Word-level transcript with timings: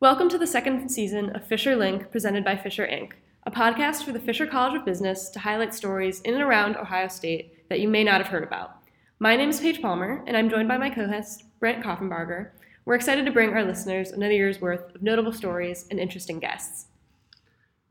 Welcome 0.00 0.28
to 0.28 0.38
the 0.38 0.46
second 0.46 0.88
season 0.90 1.34
of 1.34 1.44
Fisher 1.44 1.74
Link 1.74 2.12
presented 2.12 2.44
by 2.44 2.56
Fisher 2.56 2.86
Inc., 2.86 3.14
a 3.42 3.50
podcast 3.50 4.04
for 4.04 4.12
the 4.12 4.20
Fisher 4.20 4.46
College 4.46 4.78
of 4.78 4.84
Business 4.84 5.28
to 5.30 5.40
highlight 5.40 5.74
stories 5.74 6.20
in 6.20 6.34
and 6.34 6.42
around 6.44 6.76
Ohio 6.76 7.08
State 7.08 7.68
that 7.68 7.80
you 7.80 7.88
may 7.88 8.04
not 8.04 8.20
have 8.20 8.28
heard 8.28 8.44
about. 8.44 8.76
My 9.18 9.34
name 9.34 9.48
is 9.48 9.58
Paige 9.58 9.82
Palmer, 9.82 10.22
and 10.28 10.36
I'm 10.36 10.50
joined 10.50 10.68
by 10.68 10.78
my 10.78 10.88
co 10.88 11.08
host, 11.08 11.42
Brent 11.58 11.82
Koffenbarger. 11.82 12.50
We're 12.84 12.94
excited 12.94 13.26
to 13.26 13.32
bring 13.32 13.50
our 13.50 13.64
listeners 13.64 14.12
another 14.12 14.34
year's 14.34 14.60
worth 14.60 14.94
of 14.94 15.02
notable 15.02 15.32
stories 15.32 15.88
and 15.90 15.98
interesting 15.98 16.38
guests. 16.38 16.86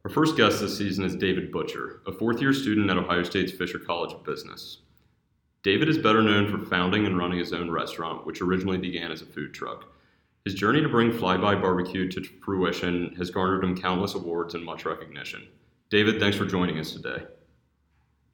Our 0.06 0.10
first 0.10 0.38
guest 0.38 0.62
this 0.62 0.78
season 0.78 1.04
is 1.04 1.14
David 1.14 1.52
Butcher, 1.52 2.04
a 2.08 2.14
fourth 2.14 2.40
year 2.40 2.54
student 2.54 2.90
at 2.90 2.96
Ohio 2.96 3.24
State's 3.24 3.52
Fisher 3.52 3.80
College 3.80 4.14
of 4.14 4.24
Business. 4.24 4.78
David 5.62 5.90
is 5.90 5.98
better 5.98 6.22
known 6.22 6.50
for 6.50 6.66
founding 6.70 7.06
and 7.06 7.18
running 7.18 7.40
his 7.40 7.52
own 7.52 7.70
restaurant, 7.70 8.26
which 8.26 8.42
originally 8.42 8.78
began 8.78 9.12
as 9.12 9.22
a 9.22 9.26
food 9.26 9.54
truck. 9.54 9.90
His 10.48 10.54
journey 10.54 10.82
to 10.82 10.88
bring 10.88 11.12
Flyby 11.12 11.62
Barbecue 11.62 12.08
to 12.08 12.24
fruition 12.24 13.14
has 13.18 13.30
garnered 13.30 13.66
him 13.66 13.76
countless 13.76 14.16
awards 14.16 14.56
and 14.56 14.64
much 14.64 14.86
recognition. 14.86 15.46
David, 15.90 16.22
thanks 16.22 16.38
for 16.38 16.46
joining 16.46 16.80
us 16.80 16.92
today. 16.92 17.22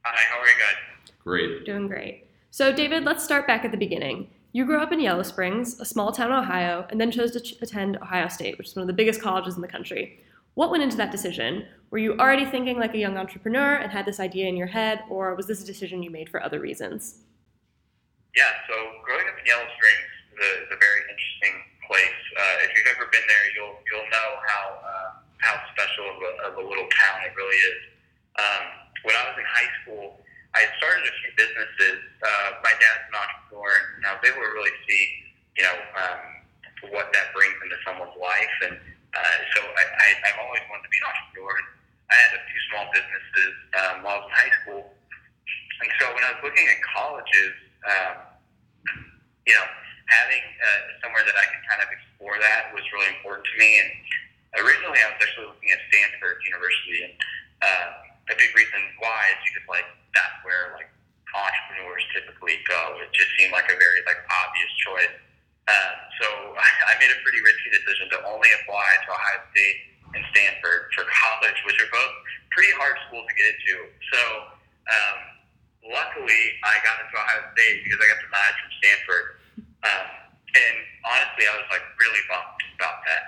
Hi, 0.06 0.22
how 0.30 0.40
are 0.40 0.46
you 0.46 0.54
guys? 0.60 1.12
Great. 1.24 1.66
Doing 1.66 1.88
great. 1.88 2.28
So, 2.52 2.72
David, 2.72 3.04
let's 3.04 3.24
start 3.24 3.48
back 3.48 3.66
at 3.66 3.72
the 3.72 3.78
beginning. 3.78 4.28
You 4.52 4.64
grew 4.64 4.80
up 4.80 4.92
in 4.92 5.00
Yellow 5.00 5.24
Springs, 5.24 5.80
a 5.80 5.86
small 5.86 6.12
town 6.12 6.32
in 6.32 6.38
Ohio, 6.38 6.86
and 6.92 7.02
then 7.02 7.10
chose 7.10 7.32
to 7.32 7.40
ch- 7.40 7.56
attend 7.64 7.98
Ohio 7.98 8.28
State, 8.28 8.60
which 8.60 8.68
is 8.68 8.76
one 8.76 8.84
of 8.84 8.88
the 8.88 8.94
biggest 8.94 9.20
colleges 9.20 9.56
in 9.56 9.64
the 9.64 9.68
country. 9.68 10.20
What 10.54 10.70
went 10.70 10.84
into 10.84 10.98
that 10.98 11.10
decision? 11.10 11.66
Were 11.90 11.98
you 11.98 12.16
already 12.20 12.46
thinking 12.46 12.78
like 12.78 12.94
a 12.94 13.00
young 13.00 13.18
entrepreneur 13.18 13.78
and 13.78 13.92
had 13.92 14.06
this 14.06 14.20
idea 14.20 14.48
in 14.48 14.56
your 14.56 14.68
head, 14.68 15.02
or 15.10 15.34
was 15.34 15.48
this 15.48 15.64
a 15.64 15.66
decision 15.66 16.04
you 16.04 16.12
made 16.12 16.30
for 16.30 16.44
other 16.44 16.60
reasons? 16.60 17.24
Yeah, 18.36 18.52
so 18.70 18.76
growing 19.04 19.26
up 19.28 19.34
in 19.40 19.48
Yellow 19.48 19.66
Springs 19.66 20.14
is 20.34 20.46
a, 20.46 20.64
is 20.66 20.70
a 20.70 20.78
very 20.78 21.02
interesting 21.10 21.74
place. 21.88 22.22
Uh, 22.34 22.66
if 22.66 22.70
you've 22.74 22.90
ever 22.96 23.06
been 23.12 23.26
there, 23.28 23.46
you'll 23.56 23.78
you'll 23.86 24.10
know 24.10 24.30
how 24.50 24.64
uh, 24.82 25.10
how 25.46 25.56
special 25.76 26.10
of 26.10 26.18
a, 26.18 26.32
of 26.50 26.54
a 26.58 26.64
little 26.66 26.88
town 26.90 27.18
it 27.28 27.34
really 27.54 27.62
is. 27.70 27.82
Um, 28.42 28.64
when 29.06 29.14
I 29.14 29.24
was 29.30 29.38
in 29.38 29.46
high 29.46 29.72
school, 29.82 30.18
I 30.58 30.66
started 30.78 31.06
a 31.06 31.14
few 31.22 31.32
businesses. 31.38 32.02
Uh, 32.22 32.50
my 32.66 32.74
dad's 32.74 33.06
an 33.10 33.16
entrepreneur, 33.18 33.74
and 33.98 34.02
I 34.06 34.12
was 34.18 34.24
able 34.26 34.42
to 34.42 34.52
really 34.54 34.74
see, 34.90 35.04
you 35.58 35.64
know, 35.66 35.78
um, 35.98 36.22
what 36.94 37.14
that 37.14 37.34
brings 37.34 37.58
into 37.62 37.78
someone's 37.86 38.18
life. 38.18 38.56
And 38.70 38.76
uh, 38.78 39.38
so 39.54 39.60
I, 39.66 39.84
I, 39.86 40.08
I've 40.30 40.40
always 40.42 40.66
wanted 40.70 40.86
to 40.90 40.92
be 40.94 40.98
an 41.02 41.08
entrepreneur. 41.10 41.56
I 42.10 42.16
had 42.18 42.32
a 42.38 42.42
few 42.46 42.60
small 42.70 42.86
businesses 42.94 43.54
um, 43.82 43.96
while 44.06 44.18
I 44.18 44.22
was 44.26 44.30
in 44.30 44.36
high 44.38 44.54
school, 44.62 44.82
and 45.82 45.90
so 45.98 46.06
when 46.14 46.22
I 46.22 46.38
was 46.38 46.42
looking 46.46 46.66
at 46.70 46.78
colleges, 46.86 47.54
um, 47.90 48.16
you 49.50 49.54
know, 49.58 49.68
having 50.10 50.44
uh, 50.62 50.82
somewhere 51.02 51.26
that 51.26 51.34
I 51.34 51.46
could 51.50 51.64
kind 51.66 51.82
of 51.82 51.90
explore 51.90 52.38
that 52.38 52.70
was 52.72 52.86
really 52.94 53.10
important 53.18 53.44
to 53.50 53.56
me. 53.58 53.70
And 53.82 53.90
originally, 54.62 55.00
I 55.02 55.10
was 55.10 55.18
actually 55.18 55.50
looking 55.50 55.72
at 55.74 55.82
Stanford 55.90 56.38
University, 56.46 57.10
and 57.10 57.14
uh, 57.64 57.88
a 58.32 58.36
big 58.36 58.52
reason 58.52 58.82
why 59.00 59.32
is 59.32 59.40
because 59.48 59.68
like 59.72 59.88
that's 60.12 60.38
where 60.44 60.76
like 60.76 60.92
entrepreneurs 61.34 62.06
typically 62.14 62.62
go. 62.70 63.00
It 63.02 63.10
just 63.16 63.32
seemed 63.40 63.56
like 63.56 63.66
a 63.72 63.78
very 63.80 64.02
like 64.06 64.22
obvious 64.30 64.72
choice. 64.86 65.16
Um, 65.64 65.96
so 66.20 66.28
I 66.60 66.92
made 67.00 67.08
a 67.08 67.20
pretty 67.24 67.40
risky 67.40 67.72
decision 67.72 68.12
to 68.12 68.20
only 68.28 68.52
apply 68.62 68.84
to 68.84 69.08
Ohio 69.16 69.40
State 69.56 69.80
and 70.12 70.22
Stanford 70.36 70.92
for 70.92 71.08
college, 71.08 71.56
which 71.64 71.80
are 71.80 71.88
both 71.88 72.14
pretty 72.52 72.76
hard 72.76 73.00
schools 73.08 73.24
to 73.26 73.34
get 73.34 73.48
into. 73.48 73.76
So 74.12 74.22
um, 74.92 75.18
luckily, 75.88 76.44
I 76.68 76.74
got 76.84 77.00
into 77.00 77.16
Ohio 77.16 77.48
State 77.56 77.88
because 77.88 78.00
I 78.04 78.08
got 78.12 78.20
denied 78.22 78.56
from 78.60 78.70
Stanford. 78.84 79.26
Um, 79.88 80.08
and 80.54 80.76
honestly, 81.08 81.44
I 81.48 81.54
was 81.58 81.68
like 81.72 81.86
really 81.98 82.24
bummed 82.28 82.62
about 82.78 83.00
that. 83.08 83.24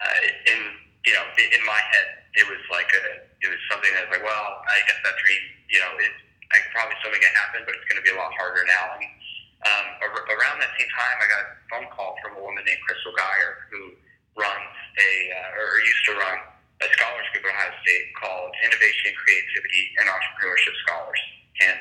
Uh, 0.00 0.52
and 0.54 0.62
you 1.04 1.12
know, 1.12 1.26
in, 1.36 1.48
in 1.58 1.62
my 1.66 1.82
head, 1.92 2.23
it 2.34 2.46
was 2.50 2.62
like 2.70 2.90
a, 2.90 3.02
it 3.42 3.48
was 3.48 3.62
something 3.70 3.90
that 3.94 4.10
was 4.10 4.18
like, 4.18 4.26
well, 4.26 4.62
I 4.66 4.78
guess 4.90 4.98
that 5.06 5.14
dream, 5.22 5.42
you 5.70 5.78
know, 5.78 5.92
it, 6.02 6.12
I 6.50 6.62
could 6.62 6.72
probably 6.74 6.96
still 7.02 7.14
make 7.14 7.22
it 7.22 7.34
happen, 7.34 7.62
but 7.66 7.74
it's 7.78 7.86
going 7.86 7.98
to 7.98 8.06
be 8.06 8.14
a 8.14 8.18
lot 8.18 8.34
harder 8.34 8.62
now. 8.66 8.98
And 8.98 9.06
um, 9.64 9.86
ar- 10.02 10.28
around 10.28 10.58
that 10.62 10.74
same 10.76 10.90
time, 10.90 11.16
I 11.22 11.26
got 11.30 11.40
a 11.42 11.50
phone 11.70 11.88
call 11.94 12.18
from 12.22 12.38
a 12.38 12.42
woman 12.42 12.62
named 12.66 12.82
Crystal 12.84 13.14
Geyer 13.14 13.70
who 13.70 13.80
runs 14.34 14.74
a 14.98 15.10
uh, 15.30 15.58
or 15.62 15.78
used 15.82 16.04
to 16.10 16.14
run 16.18 16.38
a 16.82 16.86
scholarship 16.90 17.38
at 17.38 17.46
Ohio 17.46 17.72
State 17.86 18.06
called 18.18 18.50
Innovation, 18.66 19.14
Creativity, 19.14 19.82
and 20.02 20.10
Entrepreneurship 20.10 20.74
Scholars, 20.82 21.22
and 21.62 21.78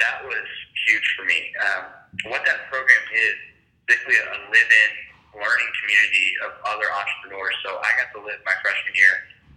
that 0.00 0.24
was 0.24 0.48
huge 0.88 1.06
for 1.12 1.28
me. 1.28 1.52
Um, 1.60 1.84
what 2.32 2.42
that 2.48 2.66
program 2.72 3.04
is, 3.12 3.36
basically 3.84 4.16
a 4.16 4.48
live-in 4.48 4.90
learning 5.36 5.70
community 5.84 6.26
of 6.48 6.56
other 6.66 6.88
entrepreneurs. 6.88 7.54
So 7.62 7.78
I 7.78 7.90
got 8.00 8.10
to 8.16 8.20
live 8.24 8.40
my 8.48 8.56
freshman 8.64 8.96
year 8.96 9.14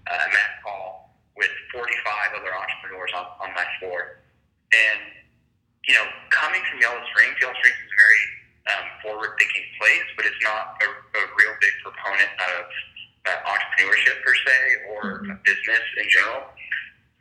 uh, 0.07 0.23
at 0.23 0.29
Mack 0.31 0.53
Hall 0.63 1.13
with 1.37 1.49
45 1.73 2.37
other 2.37 2.53
entrepreneurs 2.53 3.11
on, 3.15 3.25
on 3.41 3.49
my 3.57 3.65
floor. 3.79 4.21
And, 4.73 5.01
you 5.87 5.93
know, 5.97 6.05
coming 6.29 6.61
from 6.69 6.81
Yellow 6.81 7.01
Springs, 7.13 7.37
Yellow 7.41 7.57
Springs 7.57 7.77
is 7.77 7.91
a 7.91 7.99
very 7.99 8.23
um, 8.69 8.85
forward-thinking 9.01 9.65
place, 9.81 10.07
but 10.15 10.25
it's 10.25 10.41
not 10.45 10.77
a, 10.81 10.87
a 10.87 11.23
real 11.35 11.53
big 11.59 11.75
proponent 11.81 12.31
of 12.37 12.63
uh, 13.27 13.49
entrepreneurship 13.49 14.21
per 14.23 14.35
se 14.35 14.57
or 14.93 15.01
mm-hmm. 15.23 15.35
business 15.43 15.83
in 15.99 16.07
general. 16.09 16.47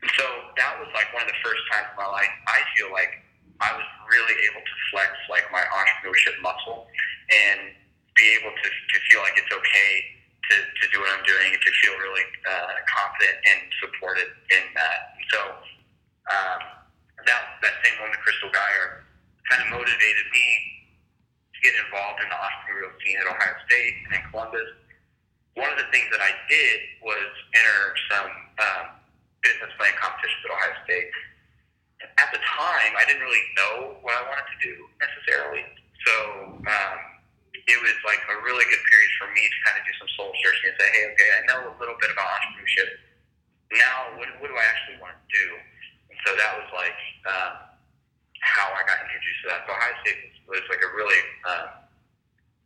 And 0.02 0.10
so 0.18 0.26
that 0.58 0.78
was 0.82 0.90
like 0.94 1.08
one 1.14 1.22
of 1.22 1.30
the 1.30 1.40
first 1.46 1.62
times 1.70 1.94
in 1.94 1.98
my 1.98 2.10
life 2.10 2.30
I 2.50 2.58
feel 2.74 2.90
like 2.90 3.22
I 3.62 3.70
was 3.70 3.86
really 4.10 4.34
able 4.50 4.62
to 4.62 4.74
flex 4.90 5.14
like 5.30 5.46
my 5.54 5.62
entrepreneurship 5.62 6.34
muscle 6.42 6.90
and 7.30 7.70
be 8.18 8.26
able 8.34 8.50
to, 8.50 8.68
to 8.68 8.96
feel 9.08 9.22
like 9.22 9.38
it's 9.38 9.54
okay 9.54 9.90
to, 10.52 10.58
to 10.60 10.84
do 10.92 11.00
what 11.00 11.08
I'm 11.16 11.24
doing 11.24 11.56
to 11.56 11.70
feel 11.80 11.96
really 11.96 12.28
uh, 12.44 12.76
confident 12.84 13.36
and 13.48 13.60
supported 13.80 14.28
in 14.52 14.64
that. 14.76 15.16
And 15.16 15.24
so 15.32 15.40
um, 16.28 16.60
that, 17.24 17.42
that 17.64 17.74
same 17.80 17.96
woman, 18.04 18.20
Crystal 18.20 18.52
Geyer, 18.52 19.08
kind 19.48 19.64
of 19.64 19.68
motivated 19.72 20.26
me 20.28 20.46
to 21.56 21.58
get 21.64 21.72
involved 21.88 22.20
in 22.20 22.28
the 22.28 22.36
entrepreneurial 22.36 22.92
scene 23.00 23.16
at 23.16 23.26
Ohio 23.26 23.56
State 23.64 23.94
and 24.06 24.20
in 24.20 24.22
Columbus. 24.28 24.68
One 25.56 25.72
of 25.72 25.80
the 25.80 25.88
things 25.88 26.08
that 26.12 26.20
I 26.20 26.32
did 26.48 26.76
was 27.00 27.28
enter 27.56 27.80
some 28.12 28.32
um, 28.60 28.84
business 29.40 29.72
plan 29.80 29.92
competitions 29.96 30.44
at 30.44 30.52
Ohio 30.52 30.76
State 30.84 31.12
at 32.18 32.28
the 32.34 32.40
time, 32.42 32.92
I 32.98 33.04
didn't 33.06 33.22
really 33.22 33.46
know 33.56 33.96
what 34.02 34.14
I 34.14 34.22
wanted 34.26 34.46
to 34.50 34.58
do 34.62 34.74
necessarily. 34.98 35.62
So 36.06 36.14
um, 36.66 36.98
it 37.68 37.78
was 37.78 37.96
like 38.02 38.22
a 38.26 38.36
really 38.42 38.66
good 38.66 38.82
period 38.90 39.12
for 39.18 39.30
me 39.30 39.42
to 39.46 39.58
kind 39.62 39.76
of 39.78 39.82
do 39.86 39.94
some 40.02 40.10
soul 40.18 40.30
searching 40.42 40.74
and 40.74 40.76
say, 40.80 40.88
hey, 40.90 41.04
okay, 41.14 41.28
I 41.38 41.40
know 41.46 41.58
a 41.70 41.74
little 41.78 41.94
bit 42.02 42.10
about 42.10 42.26
entrepreneurship. 42.42 42.90
Now, 43.78 44.18
what, 44.18 44.28
what 44.42 44.48
do 44.50 44.56
I 44.58 44.66
actually 44.66 44.98
want 44.98 45.14
to 45.14 45.26
do? 45.30 45.46
And 46.10 46.18
so 46.26 46.34
that 46.34 46.50
was 46.58 46.68
like 46.74 46.98
um, 47.30 47.54
how 48.42 48.66
I 48.74 48.82
got 48.84 48.98
introduced 49.06 49.40
to 49.44 49.46
that. 49.54 49.60
So 49.64 49.72
Ohio 49.72 49.94
State 50.02 50.18
was, 50.26 50.60
was 50.60 50.64
like 50.68 50.82
a 50.82 50.90
really 50.92 51.22
um, 51.46 51.68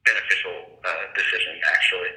beneficial 0.08 0.80
uh, 0.82 1.04
decision, 1.12 1.54
actually. 1.68 2.12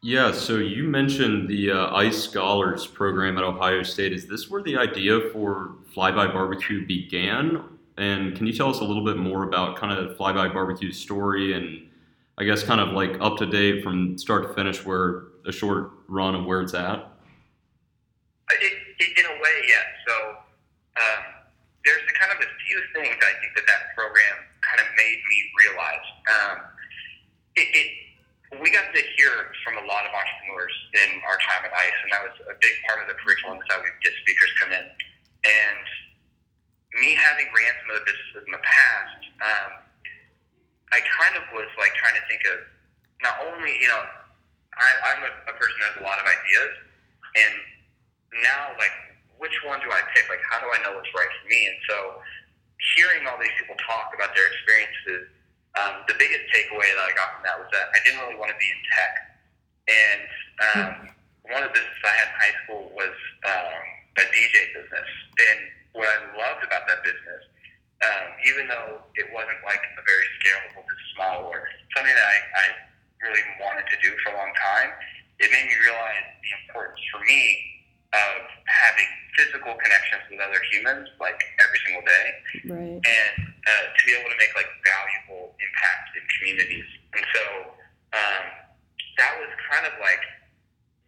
Yeah, 0.00 0.32
so 0.32 0.56
you 0.56 0.84
mentioned 0.84 1.48
the 1.48 1.72
uh, 1.72 1.94
ICE 1.94 2.16
Scholars 2.16 2.86
program 2.86 3.36
at 3.36 3.44
Ohio 3.44 3.82
State. 3.82 4.12
Is 4.12 4.26
this 4.26 4.48
where 4.48 4.62
the 4.62 4.76
idea 4.76 5.20
for 5.32 5.74
Flyby 5.94 6.32
Barbecue 6.32 6.86
began? 6.86 7.77
And 7.98 8.36
can 8.36 8.46
you 8.46 8.52
tell 8.52 8.70
us 8.70 8.78
a 8.78 8.84
little 8.84 9.04
bit 9.04 9.16
more 9.16 9.42
about 9.42 9.76
kind 9.76 9.92
of 9.92 10.16
Flyby 10.16 10.54
Barbecue's 10.54 10.96
story 10.96 11.52
and 11.54 11.90
I 12.38 12.44
guess 12.44 12.62
kind 12.62 12.80
of 12.80 12.94
like 12.94 13.18
up 13.20 13.36
to 13.38 13.46
date 13.46 13.82
from 13.82 14.16
start 14.16 14.46
to 14.46 14.54
finish, 14.54 14.86
where 14.86 15.34
a 15.44 15.50
short 15.50 15.90
run 16.06 16.36
of 16.38 16.46
where 16.46 16.62
it's 16.62 16.74
at? 16.74 17.10
It, 18.54 18.72
it, 19.02 19.18
in 19.18 19.26
a 19.26 19.34
way, 19.42 19.56
yes. 19.66 19.86
So 20.06 20.14
um, 21.02 21.22
there's 21.84 22.06
a 22.06 22.14
kind 22.14 22.30
of 22.30 22.38
a 22.38 22.50
few 22.62 22.78
things 22.94 23.18
I 23.18 23.34
think 23.42 23.58
that 23.58 23.66
that 23.66 23.90
program 23.98 24.46
kind 24.62 24.78
of 24.78 24.86
made 24.94 25.18
me 25.18 25.38
realize. 25.58 26.06
Um, 26.30 26.56
it, 27.58 27.66
it 27.74 27.88
we 28.62 28.70
got 28.70 28.86
to 28.94 29.02
hear 29.18 29.50
from 29.66 29.82
a 29.82 29.84
lot 29.90 30.06
of 30.06 30.14
entrepreneurs 30.14 30.72
in 30.94 31.18
our 31.26 31.36
time 31.42 31.66
at 31.66 31.74
ICE, 31.74 31.98
and 32.06 32.10
that 32.14 32.22
was 32.22 32.36
a 32.46 32.56
big 32.62 32.74
part 32.86 33.02
of 33.02 33.10
the 33.10 33.18
curriculum 33.18 33.58
that 33.66 33.82
we 33.82 33.90
get 33.98 34.14
speakers 34.22 34.52
come 34.62 34.70
in. 34.70 34.86
And 34.86 35.84
me 37.00 37.14
having 37.14 37.48
ran 37.50 37.72
some 37.82 37.88
of 37.94 37.96
the 38.02 38.06
businesses 38.06 38.42
in 38.46 38.52
the 38.52 38.64
past, 38.64 39.20
um, 39.42 39.70
I 40.94 40.98
kind 41.04 41.34
of 41.36 41.44
was 41.52 41.68
like 41.76 41.92
trying 41.98 42.16
to 42.16 42.24
think 42.26 42.42
of 42.48 42.58
not 43.22 43.36
only, 43.50 43.76
you 43.78 43.88
know, 43.90 44.02
I, 44.78 44.88
I'm 45.12 45.20
a, 45.26 45.32
a 45.50 45.54
person 45.58 45.74
that 45.82 45.88
has 45.94 45.98
a 46.02 46.06
lot 46.06 46.18
of 46.22 46.26
ideas, 46.26 46.72
and 47.34 47.54
now, 48.44 48.74
like, 48.78 48.94
which 49.42 49.54
one 49.66 49.82
do 49.82 49.90
I 49.90 50.02
pick? 50.14 50.30
Like, 50.30 50.42
how 50.46 50.62
do 50.62 50.70
I 50.70 50.78
know 50.86 50.94
what's 50.94 51.10
right 51.14 51.32
for 51.42 51.46
me? 51.50 51.66
And 51.66 51.78
so, 51.90 51.96
hearing 52.94 53.26
all 53.26 53.38
these 53.42 53.54
people 53.58 53.74
talk 53.82 54.14
about 54.14 54.34
their 54.38 54.46
experiences 54.46 55.28
um, 55.78 56.02
the 56.10 56.16
biggest 56.18 56.42
takeaway 56.50 56.88
that 56.90 57.04
I 57.06 57.12
got 57.14 57.38
from 57.38 57.42
that 57.46 57.56
was 57.60 57.70
that 57.70 57.92
I 57.94 57.98
didn't 58.02 58.18
really 58.26 58.38
want 58.40 58.50
to 58.50 58.58
be 58.58 58.66
in 58.66 58.80
tech. 58.90 59.14
And 59.88 60.22
um, 60.58 60.90
one 61.54 61.62
of 61.62 61.70
the 61.70 61.74
businesses 61.78 62.02
I 62.02 62.14
had 62.18 62.28
in 62.32 62.36
high 62.40 62.56
school 62.64 62.82
was 62.96 63.14
um, 63.46 63.82
a 64.18 64.24
DJ 64.34 64.56
business. 64.74 65.10
And 65.38 65.60
what 65.92 66.06
I 66.08 66.16
loved 66.36 66.62
about 66.64 66.84
that 66.88 67.00
business, 67.04 67.42
um, 68.04 68.24
even 68.46 68.68
though 68.68 69.02
it 69.18 69.26
wasn't 69.34 69.58
like 69.66 69.82
a 69.98 70.02
very 70.06 70.26
scalable 70.40 70.84
business 70.86 71.14
model 71.18 71.46
or 71.50 71.66
something 71.96 72.14
that 72.14 72.28
I, 72.28 72.38
I 72.38 72.66
really 73.24 73.42
wanted 73.58 73.86
to 73.90 73.96
do 74.02 74.14
for 74.22 74.30
a 74.32 74.36
long 74.38 74.52
time, 74.54 74.90
it 75.42 75.50
made 75.50 75.66
me 75.66 75.76
realize 75.82 76.26
the 76.42 76.50
importance 76.66 77.00
for 77.10 77.18
me 77.26 77.42
of 78.14 78.36
having 78.66 79.10
physical 79.36 79.74
connections 79.76 80.24
with 80.32 80.40
other 80.40 80.58
humans 80.72 81.06
like 81.20 81.36
every 81.60 81.78
single 81.84 82.02
day 82.08 82.26
Right. 82.72 82.98
and 82.98 83.34
uh, 83.44 83.84
to 83.92 84.00
be 84.08 84.16
able 84.16 84.30
to 84.32 84.38
make 84.40 84.50
like 84.56 84.70
valuable 84.82 85.52
impact 85.60 86.16
in 86.16 86.22
communities. 86.38 86.88
And 87.14 87.24
so 87.36 87.44
um, 88.16 88.44
that 89.20 89.32
was 89.38 89.50
kind 89.68 89.84
of 89.84 89.92
like 90.00 90.22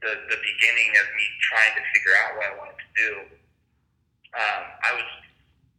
the 0.04 0.12
the 0.28 0.38
beginning 0.44 0.90
of 1.00 1.06
me 1.16 1.24
trying 1.48 1.72
to 1.76 1.82
figure 1.96 2.14
out 2.20 2.36
what 2.36 2.44
I 2.48 2.52
wanted 2.60 2.78
to 2.80 2.90
do. 3.00 3.10
Um, 4.34 4.62
I 4.86 4.90
was 4.94 5.08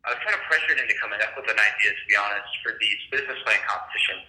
I 0.02 0.18
was 0.18 0.20
kind 0.26 0.34
of 0.34 0.42
pressured 0.50 0.82
into 0.82 0.98
coming 0.98 1.22
up 1.22 1.38
with 1.38 1.46
an 1.46 1.60
idea, 1.62 1.90
to 1.94 2.06
be 2.10 2.18
honest, 2.18 2.50
for 2.66 2.74
these 2.82 2.98
business 3.14 3.38
plan 3.46 3.62
competitions. 3.70 4.26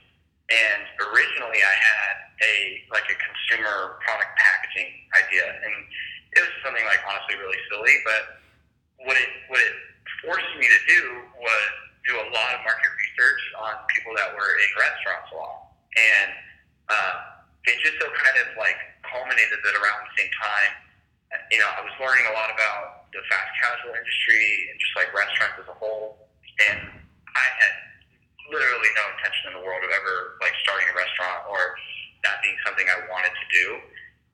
And 0.52 0.84
originally, 1.00 1.64
I 1.64 1.74
had 1.74 2.14
a 2.44 2.54
like 2.92 3.08
a 3.08 3.16
consumer 3.16 3.96
product 4.04 4.32
packaging 4.36 4.90
idea, 5.16 5.48
and 5.48 5.74
it 6.36 6.40
was 6.44 6.52
something 6.60 6.84
like 6.84 7.00
honestly 7.08 7.40
really 7.40 7.58
silly, 7.72 7.94
but 8.04 8.22
what 9.08 9.16
it 9.16 9.30
what 9.48 9.60
it 9.64 9.74
forced 10.20 10.52
me 10.60 10.66
to 10.68 10.80
do 10.86 11.02
was 11.40 11.68
do 12.04 12.18
a 12.18 12.26
lot 12.34 12.50
of 12.58 12.60
market 12.66 12.90
research 12.90 13.42
on 13.62 13.72
people 13.94 14.12
that 14.18 14.34
were 14.34 14.52
in 14.60 14.70
restaurants 14.76 15.30
a 15.32 15.36
lot, 15.38 15.72
and 15.96 16.30
uh, 16.90 17.14
it 17.64 17.78
just 17.80 17.96
so 18.02 18.10
kind 18.12 18.36
of 18.42 18.52
like 18.58 18.76
culminated 19.06 19.56
that 19.62 19.74
around 19.78 20.04
the 20.04 20.14
same 20.18 20.32
time, 20.36 20.72
you 21.52 21.60
know, 21.60 21.68
I 21.68 21.84
was 21.84 21.92
learning 22.00 22.24
a 22.24 22.32
lot 22.32 22.48
about 22.48 23.12
the 23.12 23.20
fast 23.28 23.52
casual 23.60 23.92
industry 23.92 24.72
and 24.72 24.80
just 24.80 24.96
like 24.96 25.12
restaurants 25.12 25.60
as 25.60 25.68
a 25.68 25.76
whole, 25.76 26.16
and 26.64 26.80
I 27.28 27.46
had 27.60 27.74
literally 28.48 28.88
no 28.96 29.04
intention 29.12 29.52
in 29.52 29.60
the 29.60 29.64
world 29.64 29.84
of 29.84 29.92
ever 29.92 30.40
like 30.40 30.56
starting 30.64 30.88
a 30.88 30.96
restaurant 30.96 31.44
or 31.44 31.76
that 32.24 32.40
being 32.40 32.56
something 32.64 32.88
I 32.88 33.04
wanted 33.12 33.36
to 33.36 33.46
do. 33.52 33.66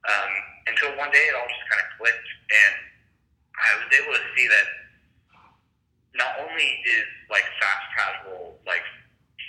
Um, 0.07 0.33
until 0.71 0.95
one 0.95 1.11
day 1.11 1.27
it 1.27 1.35
all 1.35 1.51
just 1.51 1.67
kind 1.67 1.83
of 1.83 1.91
clicked, 1.99 2.31
and 2.55 2.75
I 3.59 3.69
was 3.83 3.91
able 3.99 4.15
to 4.15 4.25
see 4.39 4.47
that 4.47 4.67
not 6.15 6.33
only 6.47 6.71
is 6.87 7.09
like 7.35 7.45
fast 7.59 7.85
casual 7.99 8.63
like 8.63 8.87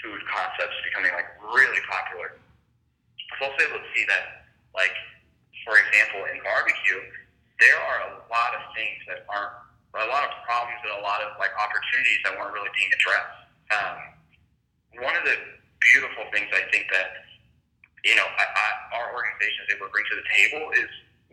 food 0.02 0.26
concepts 0.26 0.74
becoming 0.90 1.14
like 1.14 1.30
really 1.54 1.86
popular, 1.86 2.34
I 2.34 3.32
was 3.38 3.54
also 3.54 3.62
able 3.62 3.78
to 3.78 3.90
see 3.94 4.10
that 4.10 4.50
like 4.74 4.98
for 5.70 5.78
example 5.78 6.26
in 6.34 6.42
barbecue 6.42 7.19
there 7.60 7.80
are 7.80 8.00
a 8.08 8.12
lot 8.32 8.52
of 8.56 8.64
things 8.74 9.00
that 9.08 9.28
aren't 9.28 9.56
a 10.00 10.08
lot 10.08 10.24
of 10.24 10.32
problems 10.46 10.80
and 10.86 10.96
a 10.96 11.04
lot 11.04 11.20
of 11.26 11.36
like 11.42 11.52
opportunities 11.60 12.20
that 12.24 12.38
weren't 12.38 12.54
really 12.54 12.72
being 12.78 12.92
addressed. 12.94 13.40
Um, 13.74 13.98
one 15.04 15.16
of 15.18 15.26
the 15.28 15.38
beautiful 15.94 16.24
things 16.32 16.48
I 16.56 16.64
think 16.72 16.88
that 16.94 17.26
you 18.06 18.16
know 18.16 18.26
I, 18.26 18.46
I, 18.46 18.68
our 19.02 19.08
organization 19.12 19.66
is 19.68 19.76
able 19.76 19.90
to 19.90 19.94
bring 19.94 20.08
to 20.08 20.18
the 20.18 20.28
table 20.30 20.64
is 20.78 20.90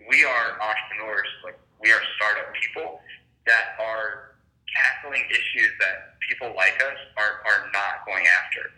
we 0.08 0.24
are 0.24 0.58
entrepreneurs, 0.58 1.30
like 1.44 1.58
we 1.82 1.92
are 1.92 2.00
startup 2.16 2.50
people 2.54 3.00
that 3.46 3.78
are 3.78 4.36
tackling 4.74 5.24
issues 5.30 5.70
that 5.80 6.18
people 6.26 6.52
like 6.56 6.76
us 6.82 6.98
are, 7.16 7.42
are 7.46 7.70
not 7.72 8.04
going 8.04 8.24
after, 8.26 8.70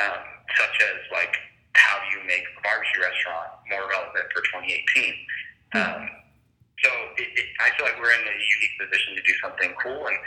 um, 0.00 0.22
such 0.56 0.76
as 0.80 0.98
like 1.12 1.36
how 1.74 2.00
do 2.00 2.18
you 2.18 2.24
make 2.26 2.42
a 2.56 2.60
barbecue 2.64 3.00
restaurant 3.04 3.52
more 3.68 3.84
relevant 3.88 4.26
for 4.32 4.40
2018. 4.56 5.14
Um, 5.76 6.08
I 7.60 7.72
feel 7.76 7.88
like 7.88 7.98
we're 7.98 8.12
in 8.12 8.24
a 8.24 8.36
unique 8.36 8.76
position 8.80 9.16
to 9.16 9.22
do 9.24 9.34
something 9.40 9.70
cool, 9.80 10.06
and 10.08 10.18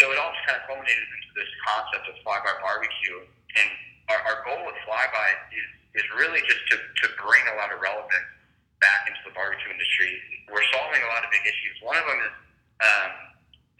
so 0.00 0.12
it 0.12 0.18
all 0.20 0.32
kind 0.44 0.60
of 0.60 0.64
culminated 0.68 1.04
into 1.04 1.30
this 1.36 1.50
concept 1.64 2.04
of 2.08 2.14
Flyby 2.24 2.52
Barbecue. 2.60 3.24
And 3.56 3.68
our, 4.12 4.20
our 4.28 4.38
goal 4.44 4.60
with 4.68 4.76
Flyby 4.84 5.28
is 5.52 5.68
is 5.96 6.06
really 6.12 6.44
just 6.44 6.60
to, 6.68 6.76
to 6.76 7.06
bring 7.16 7.40
a 7.48 7.56
lot 7.56 7.72
of 7.72 7.80
relevance 7.80 8.28
back 8.84 9.08
into 9.08 9.20
the 9.24 9.32
barbecue 9.32 9.72
industry. 9.72 10.20
We're 10.52 10.64
solving 10.76 11.00
a 11.00 11.08
lot 11.08 11.24
of 11.24 11.32
big 11.32 11.40
issues. 11.48 11.80
One 11.80 11.96
of 11.96 12.04
them 12.04 12.20
is 12.20 12.36
um, 12.84 13.10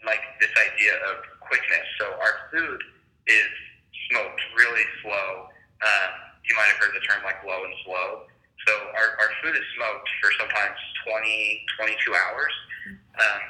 like 0.01 0.21
this 0.41 0.49
idea 0.57 0.97
of 1.13 1.21
quickness. 1.45 1.85
So 2.01 2.17
our 2.17 2.49
food 2.49 2.81
is 3.29 3.49
smoked 4.09 4.41
really 4.57 4.85
slow. 5.05 5.53
Um, 5.85 6.11
you 6.41 6.57
might 6.57 6.73
have 6.73 6.81
heard 6.81 6.97
the 6.97 7.05
term 7.05 7.21
like 7.21 7.37
low 7.45 7.61
and 7.61 7.75
slow. 7.85 8.25
So 8.65 8.71
our, 8.73 9.09
our 9.21 9.31
food 9.43 9.53
is 9.53 9.67
smoked 9.77 10.09
for 10.23 10.29
sometimes 10.41 10.79
20, 11.05 11.65
22 11.77 12.15
hours. 12.15 12.53
Um, 13.17 13.43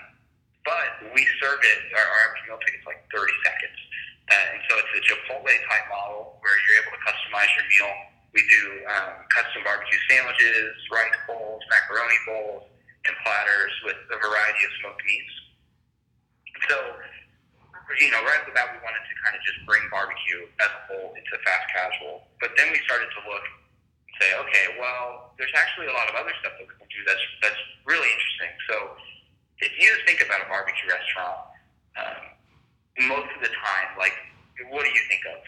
but 0.68 1.16
we 1.16 1.24
serve 1.40 1.64
it, 1.64 1.80
our, 1.96 2.04
our 2.04 2.20
average 2.28 2.44
meal 2.44 2.60
ticket 2.60 2.84
is 2.84 2.88
like 2.88 3.00
30 3.16 3.32
seconds. 3.48 3.80
Uh, 4.28 4.52
and 4.52 4.60
so 4.68 4.76
it's 4.84 4.92
a 5.00 5.02
Chipotle 5.08 5.48
type 5.48 5.88
model 5.88 6.36
where 6.44 6.52
you're 6.68 6.84
able 6.84 6.92
to 6.92 7.02
customize 7.08 7.48
your 7.56 7.68
meal. 7.72 7.94
We 8.36 8.44
do 8.44 8.64
um, 8.92 9.24
custom 9.32 9.64
barbecue 9.64 9.96
sandwiches, 10.12 10.76
rice 10.92 11.16
bowls, 11.24 11.64
macaroni 11.72 12.20
bowls, 12.28 12.64
and 13.08 13.16
platters 13.24 13.72
with 13.88 13.96
a 14.12 14.18
variety 14.20 14.62
of 14.68 14.72
smoked 14.84 15.04
meats. 15.08 15.36
So, 16.68 16.78
you 18.04 18.12
know, 18.12 18.20
right 18.28 18.44
off 18.44 18.46
the 18.46 18.52
bat, 18.52 18.76
we 18.76 18.84
wanted 18.84 19.00
to 19.00 19.14
kind 19.24 19.40
of 19.40 19.42
just 19.48 19.64
bring 19.64 19.80
barbecue 19.88 20.44
as 20.60 20.68
a 20.68 20.82
whole 20.92 21.16
into 21.16 21.34
fast 21.48 21.66
casual. 21.72 22.28
But 22.44 22.52
then 22.60 22.76
we 22.76 22.84
started 22.84 23.08
to 23.08 23.22
look 23.32 23.48
say, 24.20 24.30
okay, 24.48 24.66
well, 24.80 25.34
there's 25.38 25.54
actually 25.56 25.88
a 25.88 25.96
lot 25.96 26.10
of 26.10 26.16
other 26.16 26.34
stuff 26.42 26.58
that 26.58 26.66
we 26.66 26.74
can 26.76 26.90
do 26.90 27.02
that's 27.06 27.26
that's 27.42 27.62
really 27.86 28.10
interesting. 28.10 28.52
So, 28.70 28.76
if 29.62 29.72
you 29.78 29.90
think 30.06 30.22
about 30.22 30.46
a 30.46 30.48
barbecue 30.50 30.90
restaurant, 30.90 31.42
um, 31.98 32.22
most 33.10 33.30
of 33.34 33.40
the 33.42 33.52
time, 33.54 33.90
like, 33.98 34.14
what 34.70 34.86
do 34.86 34.92
you 34.92 35.04
think 35.10 35.24
of? 35.30 35.40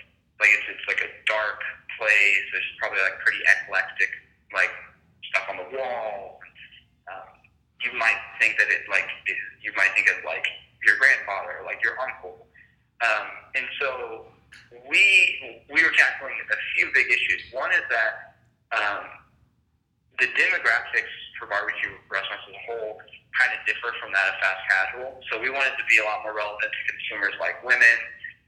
Like, 0.42 0.52
it's 0.54 0.68
it's 0.78 0.88
like 0.90 1.02
a 1.02 1.12
dark 1.26 1.62
place. 1.98 2.44
There's 2.54 2.70
probably 2.80 3.02
like 3.02 3.18
pretty 3.22 3.42
eclectic, 3.44 4.10
like 4.54 4.74
stuff 5.34 5.46
on 5.52 5.58
the 5.62 5.70
wall. 5.78 6.40
Um, 7.10 7.30
you 7.82 7.92
might 7.98 8.18
think 8.40 8.58
that 8.58 8.70
it 8.70 8.86
like 8.90 9.08
it, 9.26 9.38
you 9.62 9.74
might 9.76 9.92
think 9.98 10.10
of 10.10 10.24
like 10.26 10.46
your 10.86 10.98
grandfather, 10.98 11.62
like 11.66 11.82
your 11.84 12.00
uncle. 12.00 12.48
Um, 13.02 13.28
and 13.56 13.66
so 13.80 14.26
we 14.90 15.64
we 15.70 15.84
were 15.84 15.94
tackling 15.96 16.36
a 16.40 16.58
few 16.76 16.90
big 16.94 17.08
issues. 17.08 17.42
One 17.52 17.72
is 17.72 17.84
that 17.90 18.29
um, 18.76 19.04
the 20.20 20.28
demographics 20.36 21.14
for 21.40 21.48
barbecue 21.48 21.96
restaurants 22.12 22.44
as 22.50 22.56
a 22.56 22.64
whole 22.68 23.00
kind 23.40 23.56
of 23.56 23.60
differ 23.64 23.96
from 24.04 24.12
that 24.12 24.28
of 24.28 24.36
fast 24.44 24.62
casual. 24.68 25.12
So 25.32 25.40
we 25.40 25.48
wanted 25.48 25.80
to 25.80 25.86
be 25.88 25.98
a 26.02 26.06
lot 26.06 26.22
more 26.28 26.36
relevant 26.36 26.68
to 26.68 26.82
consumers 26.92 27.34
like 27.40 27.64
women, 27.64 27.98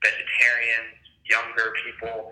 vegetarians, 0.03 0.99
younger 1.23 1.71
people, 1.85 2.27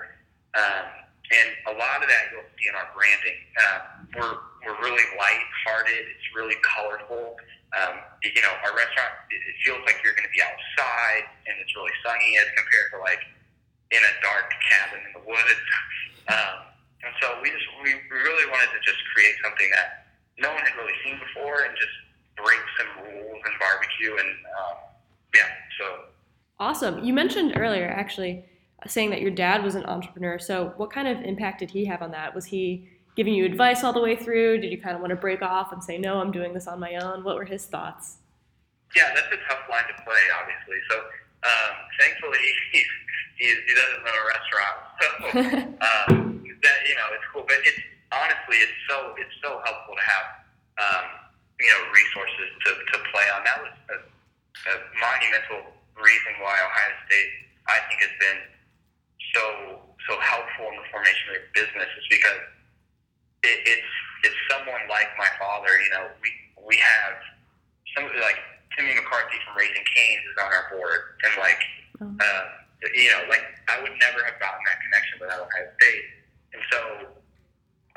um, 0.60 0.86
and 1.30 1.50
a 1.70 1.74
lot 1.78 2.02
of 2.02 2.10
that 2.10 2.34
you'll 2.34 2.50
see 2.58 2.68
in 2.68 2.76
our 2.76 2.90
branding. 2.92 3.40
Uh, 3.56 3.80
we're 4.18 4.38
we're 4.66 4.80
really 4.84 5.08
light-hearted. 5.16 6.04
It's 6.04 6.28
really 6.36 6.60
colorful. 6.66 7.40
Um, 7.72 8.02
you 8.26 8.42
know, 8.42 8.52
our 8.66 8.74
restaurant 8.76 9.14
it, 9.32 9.40
it 9.40 9.56
feels 9.64 9.80
like 9.86 10.02
you're 10.04 10.18
going 10.18 10.28
to 10.28 10.36
be 10.36 10.42
outside, 10.42 11.30
and 11.48 11.56
it's 11.62 11.72
really 11.78 11.94
sunny 12.04 12.36
as 12.42 12.50
compared 12.58 12.92
to 12.92 12.98
like 13.00 13.24
in 13.94 14.02
a 14.02 14.14
dark 14.26 14.52
cabin 14.68 15.00
in 15.06 15.12
the 15.22 15.24
woods. 15.24 15.64
Um, 16.28 16.69
and 17.04 17.14
so 17.22 17.40
we 17.42 17.50
just 17.50 17.68
we, 17.84 17.96
really 18.12 18.48
wanted 18.52 18.70
to 18.76 18.80
just 18.84 19.00
create 19.16 19.36
something 19.44 19.70
that 19.72 20.10
no 20.40 20.50
one 20.52 20.64
had 20.64 20.76
really 20.76 20.96
seen 21.04 21.20
before, 21.20 21.64
and 21.64 21.74
just 21.76 21.96
break 22.36 22.62
some 22.80 22.90
rules 23.04 23.42
in 23.44 23.54
barbecue. 23.60 24.14
And 24.16 24.32
um, 24.56 24.76
yeah, 25.36 25.50
so 25.80 26.10
Awesome. 26.60 27.04
You 27.04 27.14
mentioned 27.14 27.54
earlier, 27.56 27.88
actually, 27.88 28.44
saying 28.86 29.12
that 29.12 29.22
your 29.22 29.32
dad 29.32 29.64
was 29.64 29.76
an 29.76 29.86
entrepreneur. 29.86 30.38
So, 30.40 30.74
what 30.76 30.92
kind 30.92 31.08
of 31.08 31.22
impact 31.22 31.60
did 31.60 31.72
he 31.72 31.86
have 31.86 32.02
on 32.02 32.12
that? 32.12 32.36
Was 32.36 32.46
he 32.46 32.90
giving 33.16 33.34
you 33.34 33.46
advice 33.46 33.84
all 33.84 33.94
the 33.94 34.02
way 34.02 34.18
through? 34.18 34.60
Did 34.60 34.72
you 34.72 34.78
kind 34.82 34.96
of 34.96 35.02
want 35.02 35.12
to 35.12 35.16
break 35.16 35.42
off 35.42 35.72
and 35.72 35.82
say, 35.82 35.98
no, 35.98 36.20
I'm 36.20 36.32
doing 36.32 36.54
this 36.54 36.68
on 36.68 36.80
my 36.80 36.96
own? 36.96 37.24
What 37.24 37.36
were 37.36 37.46
his 37.46 37.66
thoughts? 37.66 38.18
Yeah, 38.94 39.12
that's 39.16 39.28
a 39.28 39.38
tough 39.48 39.70
line 39.70 39.84
to 39.88 40.04
play, 40.04 40.20
obviously. 40.42 40.78
So, 40.90 40.98
um, 41.44 41.76
thankfully, 41.98 42.38
he, 42.74 42.84
he, 43.38 43.56
he 43.68 43.74
doesn't 43.74 44.04
run 44.04 44.14
a 44.14 44.26
restaurant, 44.36 44.76
so 45.00 46.16
um, 46.16 46.29
that 46.64 46.78
you 46.88 46.96
know 46.96 47.08
it's 47.16 47.28
cool. 47.32 47.46
But 47.48 47.60
it's 47.64 47.80
honestly, 48.12 48.58
it's 48.64 48.78
so 48.90 49.14
it's 49.18 49.36
so 49.44 49.62
helpful 49.64 49.96
to 49.96 50.06
have 50.06 50.26
um, 50.80 51.06
you 51.60 51.70
know 51.70 51.82
resources 51.92 52.48
to, 52.66 52.70
to 52.76 52.96
play 53.12 53.26
on. 53.36 53.44
That 53.46 53.60
was 53.64 53.74
a, 53.94 53.98
a 54.00 54.76
monumental 55.00 55.72
reason 56.00 56.34
why 56.40 56.56
Ohio 56.56 56.94
State, 57.08 57.32
I 57.68 57.78
think, 57.92 58.00
has 58.04 58.16
been 58.20 58.40
so 59.36 59.44
so 60.08 60.14
helpful 60.24 60.72
in 60.74 60.76
the 60.80 60.88
formation 60.90 61.24
of 61.30 61.34
their 61.38 61.48
business 61.54 61.90
is 62.00 62.08
because 62.10 62.42
it, 63.44 63.58
it's 63.68 63.92
it's 64.26 64.40
someone 64.52 64.82
like 64.90 65.10
my 65.18 65.30
father. 65.38 65.70
You 65.70 65.92
know, 65.96 66.06
we 66.24 66.30
we 66.64 66.76
have 66.80 67.16
somebody 67.96 68.20
like 68.20 68.40
Timmy 68.78 68.96
McCarthy 68.96 69.38
from 69.48 69.58
Raising 69.58 69.86
Cane's 69.96 70.24
is 70.30 70.38
on 70.40 70.50
our 70.52 70.66
board, 70.74 71.20
and 71.26 71.34
like 71.40 71.62
Oh. 72.02 72.08
uh, 72.08 72.44
you 72.96 73.12
know, 73.12 73.28
like 73.28 73.44
I 73.68 73.82
would 73.84 73.92
never 74.00 74.24
have 74.24 74.40
gotten 74.40 74.64
that 74.72 74.80
connection 74.88 75.20
without 75.20 75.44
Ohio 75.44 75.68
State, 75.76 76.04
so 76.72 76.80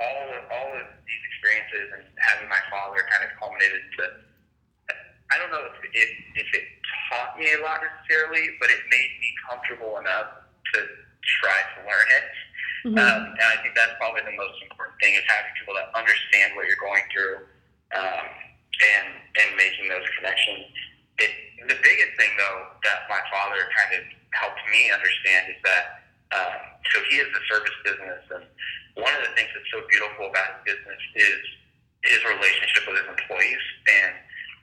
all 0.00 0.24
of, 0.32 0.42
all 0.50 0.68
of 0.76 0.86
these 1.06 1.22
experiences 1.32 1.86
and 1.98 2.04
having 2.18 2.48
my 2.48 2.60
father 2.72 3.04
kind 3.12 3.24
of 3.28 3.30
culminated 3.38 3.82
to. 3.98 4.04
I 5.32 5.40
don't 5.40 5.48
know 5.48 5.64
if 5.64 5.80
it, 5.80 6.10
if 6.36 6.48
it 6.52 6.64
taught 7.08 7.40
me 7.40 7.48
a 7.56 7.60
lot 7.64 7.80
necessarily, 7.80 8.52
but 8.60 8.68
it 8.68 8.84
made 8.92 9.12
me 9.16 9.32
comfortable 9.48 9.96
enough 9.96 10.44
to 10.76 10.78
try 11.40 11.56
to 11.56 11.78
learn 11.88 12.08
it. 12.12 12.26
Mhm. 12.84 12.98
Um, 12.98 13.20
and 13.38 13.46
I 13.48 13.56
think 13.62 13.72
that's 13.78 13.96
probably 13.96 14.26
the 14.28 14.36
most 14.36 14.60
important 14.60 14.98
thing 15.00 15.14
is 15.14 15.24
having 15.30 15.52
people 15.56 15.72
that 15.78 15.88
understand 15.94 16.52
what 16.56 16.66
you're 16.66 16.82
going 16.82 17.04
through 17.14 17.46
um, 17.94 18.26
and 18.82 19.08
and 19.38 19.48
making 19.56 19.88
those 19.88 20.04
connections. 20.18 20.66
It, 21.18 21.30
the 21.68 21.78
biggest 21.78 22.12
thing 22.18 22.34
though 22.36 22.74
that 22.82 23.06
my 23.08 23.22
father 23.30 23.70
kind 23.70 24.02
of 24.02 24.02
helped 24.34 24.60
me 24.68 24.90
understand 24.90 25.54
is 25.54 25.62
that 25.62 26.01
um, 26.32 26.56
so 26.92 26.96
he 27.08 27.20
is 27.20 27.28
a 27.28 27.42
service 27.52 27.76
business, 27.84 28.22
and 28.32 28.44
one 28.96 29.12
of 29.12 29.22
the 29.24 29.32
things 29.36 29.48
that's 29.52 29.70
so 29.72 29.84
beautiful 29.88 30.28
about 30.28 30.64
his 30.64 30.76
business 30.76 31.02
is 31.16 31.42
his 32.04 32.20
relationship 32.24 32.82
with 32.88 32.96
his 32.98 33.08
employees, 33.08 33.64
and 33.88 34.12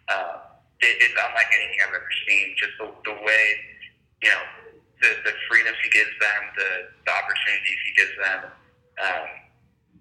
uh, 0.10 0.36
it, 0.82 0.94
it's 1.00 1.16
unlike 1.16 1.50
anything 1.54 1.80
I've 1.86 1.96
ever 1.96 2.14
seen. 2.28 2.46
Just 2.58 2.76
the, 2.82 2.88
the 3.06 3.16
way 3.22 3.44
you 4.22 4.30
know 4.30 4.44
the, 5.02 5.12
the 5.24 5.34
freedoms 5.48 5.78
he 5.80 5.90
gives 5.90 6.12
them, 6.20 6.42
the, 6.58 6.72
the 7.08 7.14
opportunities 7.16 7.80
he 7.88 7.92
gives 7.96 8.16
them. 8.20 8.40
Um, 9.00 9.28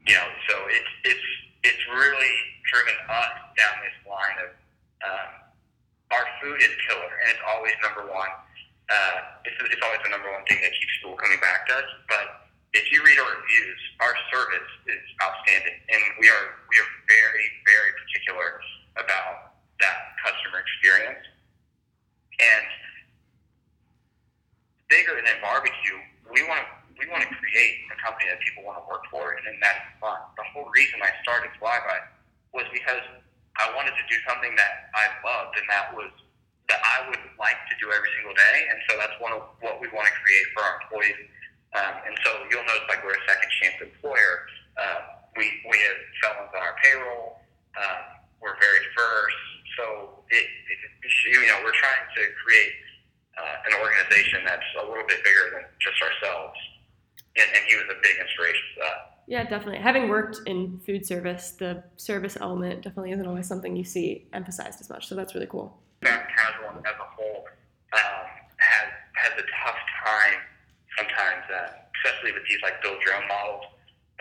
you 0.06 0.14
know, 0.16 0.28
so 0.50 0.54
it's 0.72 0.92
it's 1.04 1.28
it's 1.62 1.84
really 1.94 2.34
driven 2.66 2.96
us 3.08 3.34
down 3.54 3.74
this 3.84 3.98
line 4.08 4.38
of 4.42 4.50
um, 5.04 5.30
our 6.10 6.26
food 6.42 6.58
is 6.58 6.72
killer, 6.88 7.12
and 7.22 7.26
it's 7.30 7.44
always 7.46 7.74
number 7.84 8.10
one. 8.10 8.32
Uh, 8.88 9.44
it's, 9.44 9.56
it's 9.68 9.84
always 9.84 10.00
the 10.00 10.08
number 10.08 10.32
one 10.32 10.44
thing 10.48 10.58
that 10.64 10.72
keeps 10.72 10.92
people 11.00 11.16
coming 11.20 11.40
back 11.44 11.68
to 11.68 11.76
us. 11.76 11.88
But 12.08 12.48
if 12.72 12.88
you 12.92 13.04
read 13.04 13.20
our 13.20 13.28
reviews, 13.28 13.80
our 14.00 14.16
service 14.32 14.70
is 14.88 15.04
outstanding, 15.20 15.76
and 15.92 16.02
we 16.20 16.28
are 16.28 16.56
we 16.68 16.76
are 16.80 16.90
very 17.08 17.46
very 17.68 17.92
particular 18.00 18.60
about 18.96 19.60
that 19.80 19.96
customer 20.24 20.60
experience. 20.60 21.24
And 22.38 22.66
bigger 24.88 25.20
than 25.20 25.36
barbecue, 25.42 25.98
we 26.32 26.44
want 26.48 26.64
to 26.64 26.66
we 26.98 27.06
want 27.12 27.22
to 27.22 27.30
create 27.38 27.76
a 27.94 27.96
company 28.02 28.26
that 28.28 28.42
people 28.42 28.66
want 28.66 28.82
to 28.82 28.84
work 28.90 29.06
for, 29.08 29.38
and 29.38 29.54
that's 29.62 29.84
fun. 30.02 30.18
The 30.34 30.44
whole 30.50 30.66
reason 30.74 30.98
I 31.00 31.14
started 31.22 31.54
Flyby 31.62 31.98
was 32.52 32.66
because 32.74 33.04
I 33.56 33.70
wanted 33.74 33.94
to 33.94 34.04
do 34.10 34.18
something 34.26 34.50
that 34.58 34.90
I 34.94 35.06
loved, 35.22 35.56
and 35.56 35.66
that 35.70 35.94
was 35.94 36.10
that 36.68 36.80
I 36.84 37.08
would 37.08 37.24
like 37.40 37.60
to 37.72 37.74
do 37.80 37.90
every 37.90 38.12
single 38.16 38.36
day. 38.36 38.56
And 38.68 38.78
so 38.88 38.96
that's 39.00 39.16
one 39.20 39.32
of 39.32 39.42
what 39.64 39.80
we 39.80 39.88
want 39.92 40.06
to 40.06 40.14
create 40.20 40.46
for 40.52 40.62
our 40.62 40.74
employees. 40.84 41.28
Um, 41.76 41.94
and 42.08 42.14
so 42.24 42.30
you'll 42.48 42.64
notice 42.64 42.88
like 42.88 43.04
we're 43.04 43.16
a 43.16 43.26
second 43.28 43.50
chance 43.60 43.76
employer. 43.80 44.48
Uh, 44.76 45.18
we 45.36 45.44
we 45.68 45.76
have 45.84 45.98
felons 46.24 46.52
on 46.56 46.62
our 46.64 46.76
payroll. 46.80 47.44
Um, 47.76 48.00
we're 48.40 48.56
very 48.56 48.84
first. 48.96 49.40
So 49.76 49.84
it, 50.30 50.44
it, 50.44 50.80
you 51.28 51.46
know 51.46 51.60
we're 51.62 51.76
trying 51.76 52.08
to 52.16 52.22
create 52.40 52.72
uh, 53.36 53.68
an 53.68 53.72
organization 53.80 54.42
that's 54.44 54.64
a 54.80 54.84
little 54.88 55.06
bit 55.06 55.22
bigger 55.22 55.60
than 55.60 55.64
just 55.78 56.00
ourselves. 56.00 56.56
And, 57.36 57.46
and 57.54 57.62
he 57.68 57.76
was 57.76 57.86
a 57.92 57.98
big 58.02 58.16
inspiration 58.18 58.64
for 58.74 58.80
that. 58.84 59.22
Yeah, 59.28 59.44
definitely. 59.44 59.78
Having 59.78 60.08
worked 60.08 60.40
in 60.46 60.80
food 60.80 61.04
service, 61.04 61.52
the 61.52 61.84
service 61.96 62.38
element 62.40 62.82
definitely 62.82 63.12
isn't 63.12 63.26
always 63.26 63.46
something 63.46 63.76
you 63.76 63.84
see 63.84 64.26
emphasized 64.32 64.80
as 64.80 64.88
much. 64.88 65.06
So 65.06 65.14
that's 65.14 65.34
really 65.34 65.46
cool. 65.46 65.78
Fast 66.02 66.26
casual 66.34 66.80
as 66.80 66.96
a 66.98 67.04
whole 67.14 67.44
um, 67.92 68.26
has 68.56 68.88
has 69.14 69.32
a 69.36 69.44
tough 69.62 69.78
time 70.04 70.40
sometimes, 70.96 71.44
uh, 71.52 71.70
especially 71.98 72.32
with 72.32 72.46
these 72.46 72.62
like 72.62 72.80
build 72.82 72.98
your 73.02 73.14
own 73.18 73.26
models 73.26 73.66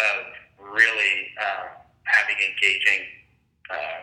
of 0.01 0.19
really 0.73 1.33
um, 1.41 1.67
having 2.05 2.37
engaging 2.37 3.01
uh, 3.69 4.01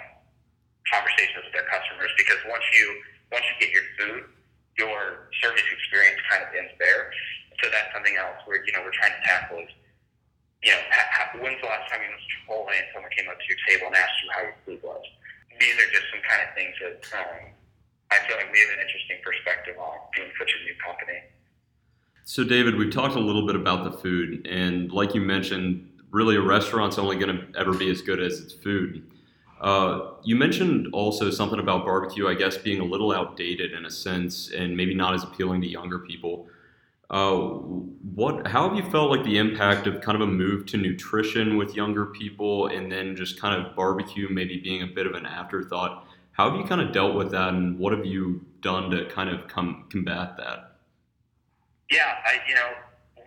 conversations 0.90 1.42
with 1.46 1.54
their 1.54 1.68
customers. 1.68 2.10
Because 2.16 2.38
once 2.46 2.64
you 2.74 2.86
once 3.32 3.44
you 3.50 3.54
get 3.58 3.70
your 3.74 3.86
food, 3.98 4.22
your 4.78 5.30
service 5.42 5.66
experience 5.66 6.18
kind 6.30 6.42
of 6.42 6.50
ends 6.54 6.74
there. 6.78 7.10
So 7.62 7.70
that's 7.70 7.90
something 7.94 8.14
else 8.18 8.38
where 8.46 8.62
you 8.62 8.72
know 8.74 8.82
we're 8.82 8.94
trying 8.94 9.14
to 9.14 9.22
tackle 9.22 9.62
is 9.62 9.70
you 10.62 10.72
know 10.74 10.82
ha- 10.90 11.34
when's 11.38 11.60
the 11.62 11.70
last 11.70 11.86
time 11.90 12.02
you 12.02 12.10
went 12.10 12.22
to 12.22 12.30
Chipotle 12.30 12.70
and 12.74 12.86
someone 12.94 13.12
came 13.14 13.26
up 13.30 13.38
to 13.38 13.46
your 13.46 13.60
table 13.66 13.90
and 13.90 13.96
asked 13.96 14.18
you 14.22 14.28
how 14.34 14.42
your 14.42 14.58
food 14.66 14.80
was? 14.82 15.04
These 15.54 15.76
are 15.78 15.90
just 15.94 16.10
some 16.10 16.22
kind 16.26 16.42
of 16.42 16.50
things 16.58 16.74
that 16.82 17.02
um, 17.14 17.54
I 18.10 18.18
feel 18.26 18.36
like 18.38 18.50
we 18.50 18.58
have 18.58 18.74
an 18.74 18.82
interesting 18.82 19.22
perspective 19.22 19.78
on 19.78 20.02
being 20.14 20.30
such 20.34 20.50
a 20.50 20.58
new 20.66 20.74
company. 20.82 21.22
So, 22.26 22.42
David, 22.42 22.76
we've 22.76 22.90
talked 22.90 23.16
a 23.16 23.20
little 23.20 23.46
bit 23.46 23.54
about 23.54 23.84
the 23.84 23.92
food, 23.92 24.46
and 24.46 24.90
like 24.90 25.14
you 25.14 25.20
mentioned, 25.20 25.90
really 26.10 26.36
a 26.36 26.40
restaurant's 26.40 26.98
only 26.98 27.16
going 27.16 27.36
to 27.36 27.58
ever 27.58 27.74
be 27.74 27.90
as 27.90 28.00
good 28.00 28.18
as 28.18 28.40
its 28.40 28.54
food. 28.54 29.04
Uh, 29.60 30.12
you 30.22 30.34
mentioned 30.34 30.88
also 30.94 31.30
something 31.30 31.58
about 31.58 31.84
barbecue, 31.84 32.26
I 32.26 32.32
guess, 32.32 32.56
being 32.56 32.80
a 32.80 32.84
little 32.84 33.12
outdated 33.12 33.72
in 33.72 33.84
a 33.84 33.90
sense, 33.90 34.50
and 34.50 34.74
maybe 34.74 34.94
not 34.94 35.12
as 35.12 35.22
appealing 35.22 35.60
to 35.62 35.68
younger 35.68 35.98
people. 35.98 36.48
Uh, 37.10 37.36
what? 38.14 38.46
How 38.46 38.66
have 38.70 38.74
you 38.74 38.90
felt 38.90 39.10
like 39.10 39.22
the 39.22 39.36
impact 39.36 39.86
of 39.86 40.00
kind 40.00 40.16
of 40.16 40.26
a 40.26 40.30
move 40.32 40.64
to 40.66 40.78
nutrition 40.78 41.58
with 41.58 41.76
younger 41.76 42.06
people, 42.06 42.68
and 42.68 42.90
then 42.90 43.16
just 43.16 43.38
kind 43.38 43.54
of 43.54 43.76
barbecue 43.76 44.28
maybe 44.30 44.56
being 44.56 44.80
a 44.80 44.86
bit 44.86 45.06
of 45.06 45.12
an 45.12 45.26
afterthought? 45.26 46.06
How 46.32 46.50
have 46.50 46.58
you 46.58 46.66
kind 46.66 46.80
of 46.80 46.90
dealt 46.90 47.16
with 47.16 47.32
that, 47.32 47.50
and 47.50 47.78
what 47.78 47.92
have 47.92 48.06
you 48.06 48.46
done 48.62 48.90
to 48.92 49.04
kind 49.10 49.28
of 49.28 49.46
come 49.46 49.84
combat 49.90 50.38
that? 50.38 50.73
Yeah, 51.94 52.18
I 52.26 52.42
you 52.50 52.58
know 52.58 52.74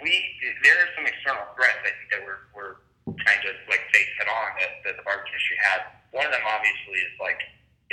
we 0.03 0.11
there 0.59 0.75
are 0.75 0.91
some 0.99 1.07
external 1.07 1.47
threats 1.55 1.79
I 1.87 1.95
think 1.95 2.11
that 2.11 2.21
we're 2.27 2.43
we're 2.51 2.75
trying 3.23 3.39
to 3.47 3.51
like 3.71 3.79
face 3.95 4.11
head 4.19 4.27
on 4.27 4.59
that, 4.59 4.83
that 4.83 4.93
the 4.99 5.03
barbecue 5.07 5.31
industry 5.31 5.55
has. 5.71 5.87
One 6.11 6.27
of 6.27 6.35
them 6.35 6.43
obviously 6.43 6.99
is 6.99 7.15
like 7.15 7.39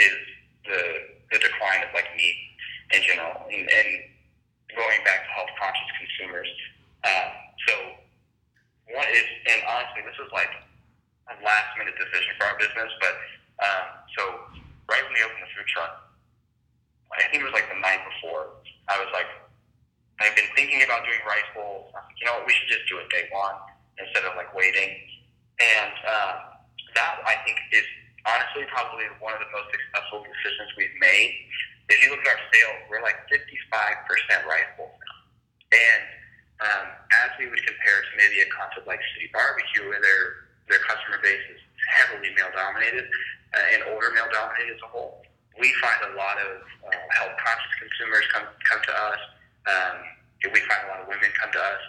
is 0.02 0.19
the 0.66 0.83
the 1.31 1.38
decline 1.38 1.87
of 1.87 1.95
like 1.95 2.11
meat 2.19 2.38
in 2.90 3.07
general, 3.07 3.47
and, 3.47 3.62
and 3.62 3.88
going 4.75 4.99
back 5.07 5.23
to 5.23 5.31
health 5.31 5.54
conscious 5.54 5.90
consumers. 5.95 6.50
Um, 7.07 7.31
so 7.71 7.75
one 8.90 9.07
is, 9.14 9.26
and 9.47 9.62
honestly, 9.71 10.02
this 10.02 10.19
was 10.19 10.35
like 10.35 10.50
a 11.31 11.35
last 11.47 11.71
minute 11.78 11.95
decision 11.95 12.35
for 12.35 12.50
our 12.50 12.59
business, 12.59 12.90
but 12.99 13.14
um, 13.62 13.87
so 14.19 14.23
right 14.90 15.07
when 15.07 15.14
we 15.14 15.23
opened 15.23 15.47
the 15.47 15.52
food 15.54 15.71
truck, 15.71 16.11
I 17.14 17.31
think 17.31 17.40
it 17.43 17.47
was 17.47 17.54
like 17.54 17.71
the 17.71 17.78
night 17.78 18.02
before, 18.11 18.59
I 18.90 18.99
was 18.99 19.09
like, 19.14 19.31
I've 20.21 20.37
been 20.38 20.50
thinking 20.54 20.83
about 20.87 21.02
doing 21.02 21.18
rice 21.26 21.49
bowls. 21.54 21.90
You 22.21 22.26
know 22.26 22.38
what, 22.38 22.47
we 22.47 22.54
should 22.54 22.71
just 22.71 22.87
do 22.87 22.99
it 23.02 23.11
day 23.11 23.26
one 23.35 23.59
instead 23.99 24.23
of 24.25 24.38
like 24.38 24.54
waiting. 24.54 24.94
And 25.59 25.94
um, 26.06 26.35
that 26.94 27.23
I 27.26 27.38
think 27.42 27.59
is 27.75 27.87
honestly 28.26 28.64
probably 28.71 29.06
one 29.21 29.35
of 29.35 29.42
the 29.42 29.50
most 29.50 29.68
successful 29.75 30.23
decisions 30.23 30.71
we've 30.78 30.97
made. 30.99 31.35
If 31.90 32.00
you 32.00 32.14
look 32.14 32.25
at 32.25 32.30
our 32.33 32.42
sales, 32.49 32.80
we're 32.88 33.04
like 33.04 33.18
55% 33.28 33.44
rice 34.49 34.71
bowls 34.78 34.97
now. 34.97 35.16
And 35.75 36.02
um, 36.62 36.87
as 37.26 37.30
we 37.37 37.50
would 37.50 37.61
compare 37.61 37.99
to 38.00 38.12
maybe 38.16 38.40
a 38.40 38.49
concept 38.49 38.87
like 38.87 39.02
City 39.14 39.28
Barbecue, 39.35 39.90
where 39.90 40.00
their 40.00 40.49
their 40.71 40.80
customer 40.88 41.21
base 41.21 41.44
is 41.52 41.61
heavily 41.92 42.33
male 42.33 42.49
dominated 42.56 43.04
uh, 43.04 43.75
and 43.76 43.85
older 43.92 44.09
male 44.16 44.30
dominated 44.33 44.80
as 44.80 44.83
a 44.87 44.88
whole, 44.88 45.21
we 45.61 45.68
find 45.85 46.00
a 46.09 46.16
lot 46.16 46.40
of 46.40 46.64
uh, 46.88 46.97
health 47.21 47.37
conscious 47.37 47.75
consumers 47.83 48.25
come 48.33 48.47
come 48.64 48.80
to 48.80 48.94
us. 49.12 49.21
Um, 49.64 49.97
we 50.52 50.61
find 50.68 50.83
a 50.85 50.88
lot 50.92 51.00
of 51.00 51.09
women 51.09 51.30
come 51.40 51.50
to 51.52 51.61
us, 51.61 51.83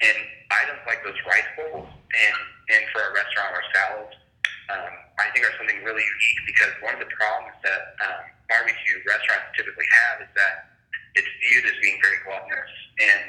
and 0.00 0.16
items 0.50 0.80
like 0.88 1.04
those 1.04 1.18
rice 1.28 1.50
bowls 1.56 1.88
and 1.88 2.36
and 2.70 2.82
for 2.94 3.02
a 3.02 3.10
restaurant 3.12 3.50
or 3.52 3.62
salads, 3.74 4.14
um, 4.70 4.92
I 5.18 5.28
think 5.34 5.44
are 5.44 5.54
something 5.58 5.82
really 5.82 6.02
unique 6.02 6.40
because 6.46 6.72
one 6.80 6.94
of 6.94 7.02
the 7.02 7.10
problems 7.12 7.58
that 7.66 7.98
um, 7.98 8.22
barbecue 8.46 8.96
restaurants 9.04 9.50
typically 9.58 9.86
have 9.90 10.22
is 10.22 10.30
that 10.38 10.70
it's 11.18 11.30
viewed 11.42 11.66
as 11.66 11.76
being 11.82 11.98
very 11.98 12.22
gluttonous 12.22 12.72
and 13.02 13.22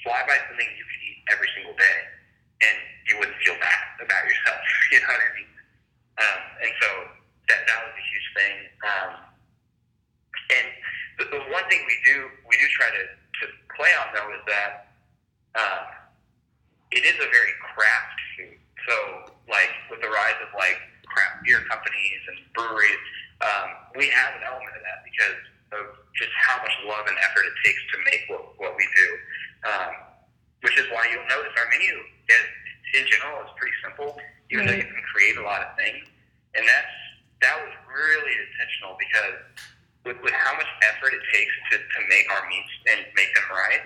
flyby 0.00 0.32
is 0.32 0.44
something 0.48 0.68
you 0.80 0.86
could 0.88 1.02
eat 1.04 1.18
every 1.28 1.48
single 1.52 1.76
day 1.76 1.98
and 2.64 2.76
you 3.08 3.20
wouldn't 3.20 3.36
feel 3.44 3.56
bad 3.60 3.84
about 4.00 4.24
yourself. 4.24 4.60
You 4.92 5.00
know 5.02 5.10
what 5.10 5.26
I 5.26 5.30
mean? 5.34 5.52
Um, 6.22 6.40
and 6.62 6.72
so 6.78 6.88
that 7.50 7.60
that 7.66 7.78
was 7.82 7.94
a 7.98 8.04
huge 8.06 8.28
thing. 8.36 8.56
Um, 8.86 9.10
and 10.54 10.68
the, 11.18 11.24
the 11.30 11.42
one 11.52 11.64
thing 11.70 11.80
we 11.86 11.96
do 12.04 12.28
we 12.48 12.54
do 12.56 12.66
try 12.74 12.90
to, 12.90 13.02
to 13.06 13.44
play 13.76 13.90
on 14.00 14.12
though 14.14 14.30
is 14.34 14.44
that 14.46 14.94
um, 15.54 15.84
it 16.90 17.04
is 17.06 17.16
a 17.18 17.28
very 17.30 17.54
craft 17.74 18.18
food. 18.36 18.58
So 18.88 18.94
like 19.46 19.70
with 19.90 20.02
the 20.02 20.10
rise 20.10 20.38
of 20.42 20.50
like 20.54 20.78
craft 21.06 21.46
beer 21.46 21.62
companies 21.70 22.20
and 22.30 22.38
breweries, 22.54 23.02
um, 23.42 23.68
we 23.94 24.10
have 24.10 24.34
an 24.38 24.44
element 24.46 24.74
of 24.74 24.82
that 24.82 25.02
because 25.06 25.40
of 25.74 25.84
just 26.14 26.30
how 26.38 26.62
much 26.62 26.74
love 26.86 27.06
and 27.06 27.16
effort 27.22 27.46
it 27.46 27.56
takes 27.66 27.82
to 27.90 27.96
make 28.06 28.22
what, 28.30 28.42
what 28.58 28.72
we 28.78 28.86
do. 28.94 29.08
Um, 29.64 30.14
which 30.64 30.80
is 30.80 30.88
why 30.88 31.04
you'll 31.12 31.28
notice 31.28 31.52
our 31.60 31.68
menu 31.68 31.92
is, 32.32 32.44
in 32.96 33.04
general 33.04 33.44
is 33.44 33.52
pretty 33.60 33.76
simple, 33.84 34.16
even 34.48 34.64
though 34.64 34.72
you 34.72 34.88
can 34.88 35.04
create 35.12 35.36
a 35.36 35.44
lot 35.44 35.60
of 35.60 35.76
things. 35.76 36.08
And 36.56 36.64
that's 36.64 36.96
that 37.44 37.60
was 37.60 37.74
really 37.92 38.32
intentional 38.32 38.96
because 38.96 39.36
with, 40.04 40.20
with 40.22 40.32
how 40.36 40.52
much 40.56 40.68
effort 40.84 41.12
it 41.16 41.24
takes 41.32 41.52
to, 41.72 41.76
to 41.80 41.98
make 42.08 42.28
our 42.30 42.44
meats 42.48 42.72
and 42.92 43.04
make 43.16 43.32
them 43.34 43.48
right, 43.50 43.82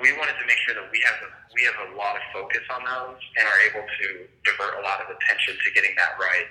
we 0.00 0.14
wanted 0.16 0.38
to 0.40 0.46
make 0.46 0.56
sure 0.64 0.74
that 0.74 0.88
we 0.88 1.02
have 1.04 1.18
a, 1.20 1.28
we 1.52 1.62
have 1.68 1.76
a 1.92 1.98
lot 1.98 2.16
of 2.16 2.22
focus 2.32 2.64
on 2.72 2.80
those 2.86 3.20
and 3.36 3.44
are 3.44 3.60
able 3.68 3.84
to 3.84 4.06
divert 4.46 4.80
a 4.80 4.82
lot 4.82 5.02
of 5.02 5.12
attention 5.12 5.54
to 5.58 5.68
getting 5.74 5.92
that 5.98 6.16
right 6.16 6.48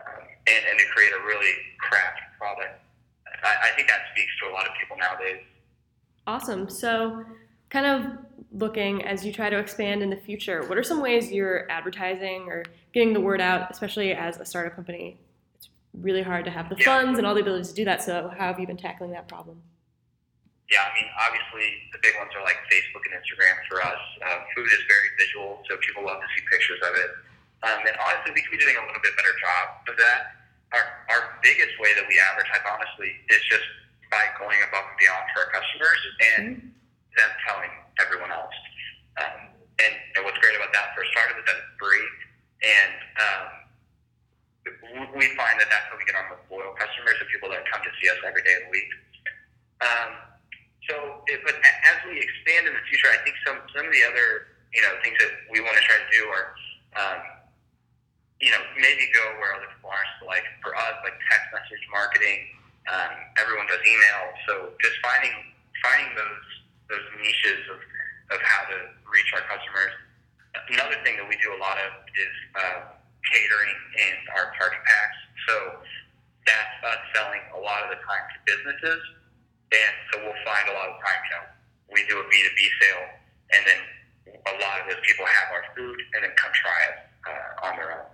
um, 0.00 0.24
and, 0.48 0.62
and 0.64 0.76
to 0.78 0.86
create 0.94 1.12
a 1.12 1.22
really 1.26 1.52
craft 1.78 2.22
product. 2.38 2.80
I, 3.44 3.68
I 3.68 3.76
think 3.76 3.88
that 3.88 4.08
speaks 4.14 4.32
to 4.40 4.48
a 4.48 4.52
lot 4.54 4.66
of 4.66 4.72
people 4.80 4.96
nowadays. 4.96 5.44
Awesome. 6.26 6.68
So, 6.70 7.24
kind 7.68 7.86
of 7.86 8.18
looking 8.52 9.04
as 9.04 9.24
you 9.24 9.32
try 9.32 9.50
to 9.50 9.58
expand 9.58 10.02
in 10.02 10.10
the 10.10 10.16
future? 10.16 10.64
What 10.66 10.78
are 10.78 10.82
some 10.82 11.00
ways 11.00 11.30
you're 11.30 11.70
advertising 11.70 12.46
or 12.48 12.64
getting 12.92 13.12
the 13.12 13.20
word 13.20 13.40
out, 13.40 13.70
especially 13.70 14.12
as 14.12 14.38
a 14.38 14.44
startup 14.44 14.74
company? 14.74 15.18
Really 15.94 16.22
hard 16.22 16.44
to 16.44 16.50
have 16.50 16.68
the 16.68 16.76
Yeah. 16.76 16.84
funds 16.84 17.18
and 17.18 17.26
all 17.26 17.34
the 17.34 17.40
ability 17.40 17.68
to 17.68 17.74
do 17.74 17.84
that. 17.86 18.02
So, 18.02 18.28
how 18.36 18.46
have 18.52 18.60
you 18.60 18.66
been 18.66 18.76
tackling 18.76 19.10
that 19.12 19.26
problem? 19.28 19.62
Yeah, 20.68 20.84
I 20.84 20.92
mean, 20.94 21.08
obviously 21.16 21.88
the 21.96 21.98
big 22.04 22.12
ones 22.20 22.28
are 22.36 22.44
like 22.44 22.60
Facebook 22.68 23.00
and 23.08 23.16
Instagram 23.16 23.56
for 23.72 23.80
us. 23.82 23.98
Uh, 24.20 24.44
food 24.54 24.68
is 24.68 24.84
very 24.86 25.08
visual, 25.18 25.64
so 25.64 25.78
people 25.80 26.04
love 26.04 26.20
to 26.20 26.28
see 26.36 26.44
pictures 26.52 26.80
of 26.84 26.92
it. 26.94 27.10
Um, 27.64 27.80
and 27.88 27.96
honestly, 27.96 28.32
we 28.36 28.42
could 28.44 28.52
be 28.52 28.60
doing 28.60 28.76
a 28.76 28.84
little 28.84 29.00
bit 29.00 29.16
better 29.16 29.32
job 29.40 29.88
of 29.88 29.96
that. 29.96 30.36
Our, 30.76 30.84
our 31.08 31.40
biggest 31.42 31.72
way 31.80 31.94
that 31.96 32.04
we 32.06 32.20
advertise, 32.20 32.60
honestly, 32.68 33.16
is 33.32 33.40
just 33.48 33.64
by 34.12 34.28
going 34.38 34.60
above 34.68 34.84
and 34.92 34.98
beyond 35.00 35.24
for 35.32 35.48
our 35.48 35.50
customers 35.56 36.00
and 36.36 36.44
them 37.16 37.30
telling 37.48 37.72
everyone 38.04 38.30
else. 38.30 38.52
Um, 39.16 39.48
and, 39.80 39.94
and 40.16 40.20
what's 40.28 40.36
great 40.38 40.54
about 40.54 40.70
that, 40.76 40.92
for 40.94 41.00
a 41.00 41.08
startup, 41.16 41.40
is 41.40 41.44
that 41.48 41.56
it's 41.64 41.72
free. 41.80 42.06
And 42.60 42.94
um, 43.24 43.44
we- 44.94 45.36
find 45.36 45.60
that 45.60 45.68
that's 45.70 45.86
how 45.92 45.96
we 45.96 46.04
get 46.04 46.16
our 46.16 46.28
most 46.30 46.42
loyal 46.50 46.74
customers, 46.74 47.14
the 47.20 47.28
people 47.30 47.48
that 47.50 47.62
come 47.70 47.82
to 47.84 47.92
see 48.00 48.08
us 48.10 48.18
every 48.26 48.42
day 48.42 48.54
of 48.58 48.62
the 48.66 48.72
week. 48.74 48.90
Um, 49.80 50.10
so, 50.88 51.22
it, 51.28 51.40
but 51.44 51.54
as 51.54 51.96
we 52.08 52.18
expand 52.18 52.66
in 52.66 52.74
the 52.74 52.84
future, 52.88 53.12
I 53.12 53.20
think 53.22 53.36
some 53.46 53.60
some 53.76 53.86
of 53.86 53.92
the 53.92 54.04
other 54.08 54.56
you 54.72 54.82
know 54.82 54.92
things 55.04 55.16
that 55.20 55.32
we 55.52 55.60
want 55.60 55.76
to 55.76 55.84
try 55.84 55.96
to 56.00 56.08
do 56.10 56.22
are, 56.32 56.46
um, 56.96 57.20
you 58.40 58.50
know, 58.50 58.62
maybe 58.80 59.06
go 59.12 59.22
where 59.38 59.54
other 59.54 59.68
people 59.68 59.92
aren't. 59.92 60.10
So 60.18 60.26
like 60.26 60.44
for 60.64 60.74
us, 60.74 60.96
like 61.04 61.14
text 61.28 61.46
message 61.52 61.84
marketing, 61.92 62.38
um, 62.88 63.12
everyone 63.36 63.68
does 63.68 63.84
email. 63.84 64.22
So 64.48 64.52
just 64.80 64.96
finding 65.04 65.34
finding 65.84 66.10
those 66.16 66.46
those 66.88 67.06
niches 67.20 67.68
of, 67.68 67.78
of 68.32 68.40
how 68.40 68.62
to 68.72 68.76
reach 69.12 69.30
our 69.36 69.44
customers. 69.44 69.92
Another 70.72 70.96
thing 71.04 71.16
that 71.20 71.28
we 71.28 71.36
do 71.44 71.52
a 71.54 71.60
lot 71.60 71.76
of 71.76 71.92
is 72.16 72.34
uh, 72.56 72.80
catering 73.32 73.78
and 73.96 74.18
our 74.36 74.52
party 74.56 74.80
packs. 74.84 75.18
So 75.48 75.54
that's 76.48 76.74
us 76.84 77.00
selling 77.12 77.44
a 77.56 77.60
lot 77.60 77.84
of 77.84 77.92
the 77.92 78.00
time 78.04 78.24
to 78.24 78.38
businesses. 78.48 79.02
And 79.68 79.94
so 80.10 80.24
we'll 80.24 80.42
find 80.48 80.64
a 80.72 80.74
lot 80.74 80.88
of 80.88 80.96
time, 81.04 81.20
you 81.28 81.32
know, 81.36 81.46
we 81.92 82.00
do 82.08 82.16
a 82.20 82.24
B2B 82.24 82.60
sale, 82.80 83.04
and 83.52 83.62
then 83.64 83.80
a 84.48 84.54
lot 84.60 84.80
of 84.80 84.88
those 84.88 85.00
people 85.04 85.24
have 85.24 85.48
our 85.52 85.64
food 85.76 85.96
and 86.16 86.24
then 86.24 86.32
come 86.36 86.52
try 86.56 86.78
it 86.88 86.96
uh, 87.28 87.68
on 87.68 87.72
their 87.76 87.92
own. 88.00 88.08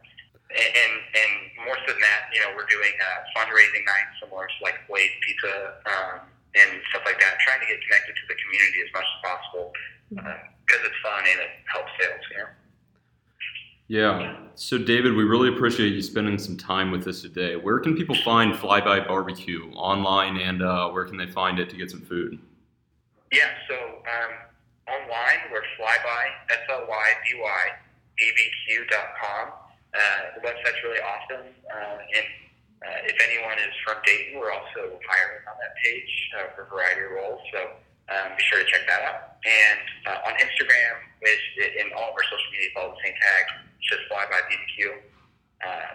And, 0.54 0.71
and, 0.71 0.92
and 1.14 1.30
more 1.66 1.78
so 1.87 1.94
than 1.94 2.02
that, 2.02 2.30
you 2.30 2.42
know, 2.42 2.54
we're 2.54 2.71
doing 2.71 2.94
uh, 2.99 3.18
fundraising 3.35 3.83
nights, 3.87 4.18
similar 4.23 4.47
to 4.47 4.59
like 4.62 4.78
Blaze 4.87 5.11
Pizza 5.23 5.78
um, 5.87 6.26
and 6.54 6.78
stuff 6.90 7.02
like 7.06 7.18
that, 7.18 7.38
trying 7.42 7.62
to 7.62 7.68
get 7.71 7.83
connected 7.83 8.14
to 8.14 8.25
the 8.30 8.38
community 8.38 8.78
as 8.87 8.90
much 8.94 9.06
as 9.06 9.18
possible 9.23 9.75
because 10.11 10.83
it's 10.87 11.00
fun 11.02 11.23
and 11.26 11.38
it 11.42 11.52
helps 11.66 11.90
sales, 11.99 12.23
you 12.30 12.38
know. 12.38 12.50
Yeah. 13.88 14.37
So, 14.55 14.79
David, 14.79 15.14
we 15.14 15.25
really 15.25 15.49
appreciate 15.49 15.93
you 15.93 16.00
spending 16.00 16.38
some 16.38 16.57
time 16.57 16.91
with 16.91 17.07
us 17.07 17.21
today. 17.21 17.57
Where 17.57 17.79
can 17.81 17.95
people 17.97 18.17
find 18.25 18.55
Flyby 18.55 19.07
Barbecue 19.07 19.71
online, 19.75 20.38
and 20.38 20.62
uh, 20.62 20.88
where 20.91 21.05
can 21.05 21.19
they 21.19 21.26
find 21.26 21.59
it 21.59 21.69
to 21.71 21.76
get 21.76 21.91
some 21.91 22.00
food? 22.00 22.38
Yeah, 23.31 23.50
so 23.69 23.75
um, 23.75 24.33
online 24.88 25.50
we're 25.50 25.67
flyby, 25.75 26.23
F-L-Y-B-Y, 26.50 27.62
bbq.com. 28.21 29.53
Uh, 29.93 29.99
the 30.37 30.41
website's 30.47 30.83
really 30.85 31.00
awesome, 31.00 31.47
uh, 31.67 31.99
and 32.17 32.26
uh, 32.87 33.11
if 33.11 33.17
anyone 33.29 33.59
is 33.59 33.75
from 33.85 33.97
Dayton, 34.07 34.38
we're 34.41 34.53
also 34.53 34.99
hiring 35.03 35.43
on 35.50 35.57
that 35.61 35.75
page 35.83 36.31
uh, 36.38 36.55
for 36.55 36.62
a 36.62 36.69
variety 36.71 37.03
of 37.07 37.11
roles, 37.11 37.41
so 37.53 37.59
um, 38.12 38.37
be 38.37 38.42
sure 38.44 38.61
to 38.61 38.68
check 38.68 38.84
that 38.88 39.02
out. 39.04 39.40
And 39.45 39.84
uh, 40.08 40.28
on 40.28 40.32
Instagram, 40.40 40.95
which 41.21 41.45
in 41.80 41.93
all 41.97 42.12
of 42.12 42.17
our 42.17 42.26
social 42.28 42.50
media 42.52 42.69
follow 42.75 42.93
the 42.97 43.02
same 43.04 43.17
tag, 43.17 43.45
just 43.80 44.04
flybybbq. 44.08 45.04
Uh, 45.64 45.93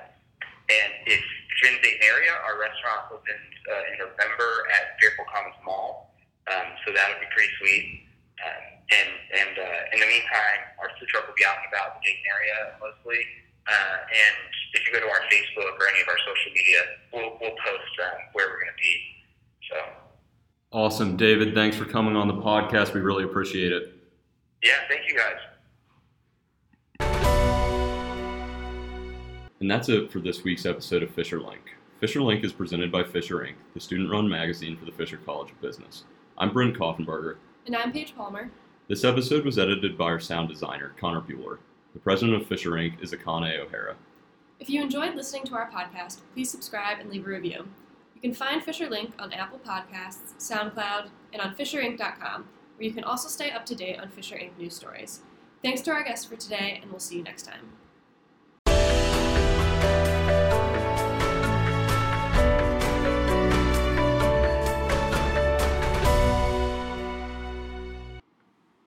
and 0.70 0.92
if, 1.10 1.22
if 1.22 1.56
you're 1.62 1.74
in 1.74 1.78
the 1.82 1.86
Dayton 1.86 2.06
area, 2.06 2.34
our 2.46 2.62
restaurant 2.62 3.10
opens 3.10 3.54
uh, 3.70 3.92
in 3.94 3.96
November 3.98 4.70
at 4.74 4.98
Fairfield 5.02 5.30
Commons 5.30 5.58
Mall. 5.66 6.14
Um, 6.50 6.78
so 6.86 6.94
that'll 6.94 7.22
be 7.22 7.30
pretty 7.34 7.50
sweet. 7.62 8.06
Um, 8.42 8.66
and 8.90 9.10
and 9.30 9.54
uh, 9.60 9.94
in 9.94 9.98
the 10.02 10.10
meantime, 10.10 10.62
our 10.82 10.90
food 10.98 11.10
truck 11.14 11.30
will 11.30 11.38
be 11.38 11.46
out 11.46 11.62
and 11.62 11.70
about 11.70 11.98
the 11.98 12.10
Dayton 12.10 12.26
area 12.26 12.58
mostly. 12.82 13.22
Uh, 13.70 13.98
and 14.10 14.50
if 14.74 14.82
you 14.86 14.90
go 14.94 15.02
to 15.02 15.10
our 15.10 15.22
Facebook 15.30 15.78
or 15.78 15.86
any 15.94 16.02
of 16.02 16.10
our 16.10 16.18
social 16.26 16.50
media, 16.54 16.82
we'll, 17.14 17.38
we'll 17.38 17.58
post 17.62 17.94
um, 18.02 18.18
where 18.34 18.50
we're 18.50 18.66
going 18.66 18.74
to 18.74 18.82
be. 18.82 18.94
So, 19.70 19.78
Awesome. 20.72 21.18
David, 21.18 21.56
thanks 21.56 21.76
for 21.76 21.86
coming 21.86 22.16
on 22.16 22.28
the 22.28 22.34
podcast. 22.36 22.94
We 22.94 23.02
really 23.02 23.24
appreciate 23.24 23.72
it. 23.72 23.96
yeah, 24.62 24.74
thank 24.88 25.02
you 25.10 25.18
guys. 25.18 25.40
And 29.60 29.70
that's 29.70 29.90
it 29.90 30.12
for 30.12 30.20
this 30.20 30.44
week's 30.44 30.66
episode 30.68 31.02
of 31.02 31.10
Fisher 31.10 31.42
Link. 31.42 31.76
Fisher 32.00 32.22
Link 32.22 32.44
is 32.44 32.54
presented 32.54 32.92
by 32.92 33.04
Fisher 33.04 33.38
Inc., 33.40 33.56
the 33.74 33.80
student 33.80 34.12
run 34.12 34.30
magazine 34.30 34.78
for 34.78 34.86
the 34.86 34.92
Fisher 34.92 35.18
College 35.18 35.52
of 35.52 35.60
Business. 35.60 36.04
I'm 36.38 36.54
Brent 36.54 36.78
Koffenberger. 36.78 37.38
And 37.66 37.76
I'm 37.76 37.92
Paige 37.92 38.16
Palmer. 38.16 38.52
This 38.88 39.04
episode 39.04 39.44
was 39.46 39.58
edited 39.60 39.98
by 39.98 40.06
our 40.06 40.20
sound 40.20 40.50
designer, 40.50 40.94
Connor 41.00 41.22
Bueller. 41.22 41.58
The 41.94 42.00
president 42.00 42.40
of 42.42 42.48
Fisher 42.48 42.72
Inc. 42.72 43.02
is 43.04 43.12
Akane 43.12 43.60
O'Hara. 43.60 43.96
If 44.60 44.70
you 44.70 44.82
enjoyed 44.84 45.16
listening 45.16 45.46
to 45.46 45.56
our 45.56 45.70
podcast, 45.70 46.20
please 46.34 46.52
subscribe 46.52 47.00
and 47.00 47.10
leave 47.10 47.26
a 47.26 47.30
review. 47.30 47.68
You 48.22 48.30
can 48.30 48.36
find 48.36 48.62
Fisher 48.62 48.90
Link 48.90 49.14
on 49.18 49.32
Apple 49.32 49.60
Podcasts, 49.60 50.36
SoundCloud, 50.40 51.08
and 51.32 51.42
on 51.42 51.56
FisherInc.com, 51.56 52.50
where 52.76 52.86
you 52.86 52.92
can 52.92 53.06
also 53.06 53.30
stay 53.30 53.50
up 53.52 53.66
to 53.68 53.76
date 53.76 53.98
on 53.98 54.10
Fisher 54.10 54.36
Inc. 54.36 54.58
news 54.58 54.76
stories. 54.76 55.22
Thanks 55.64 55.80
to 55.82 55.92
our 55.92 56.04
guests 56.04 56.26
for 56.26 56.36
today, 56.36 56.80
and 56.82 56.92
we'll 56.92 57.00
see 57.00 57.16
you 57.16 57.24
next 57.24 57.44
time. 57.44 57.79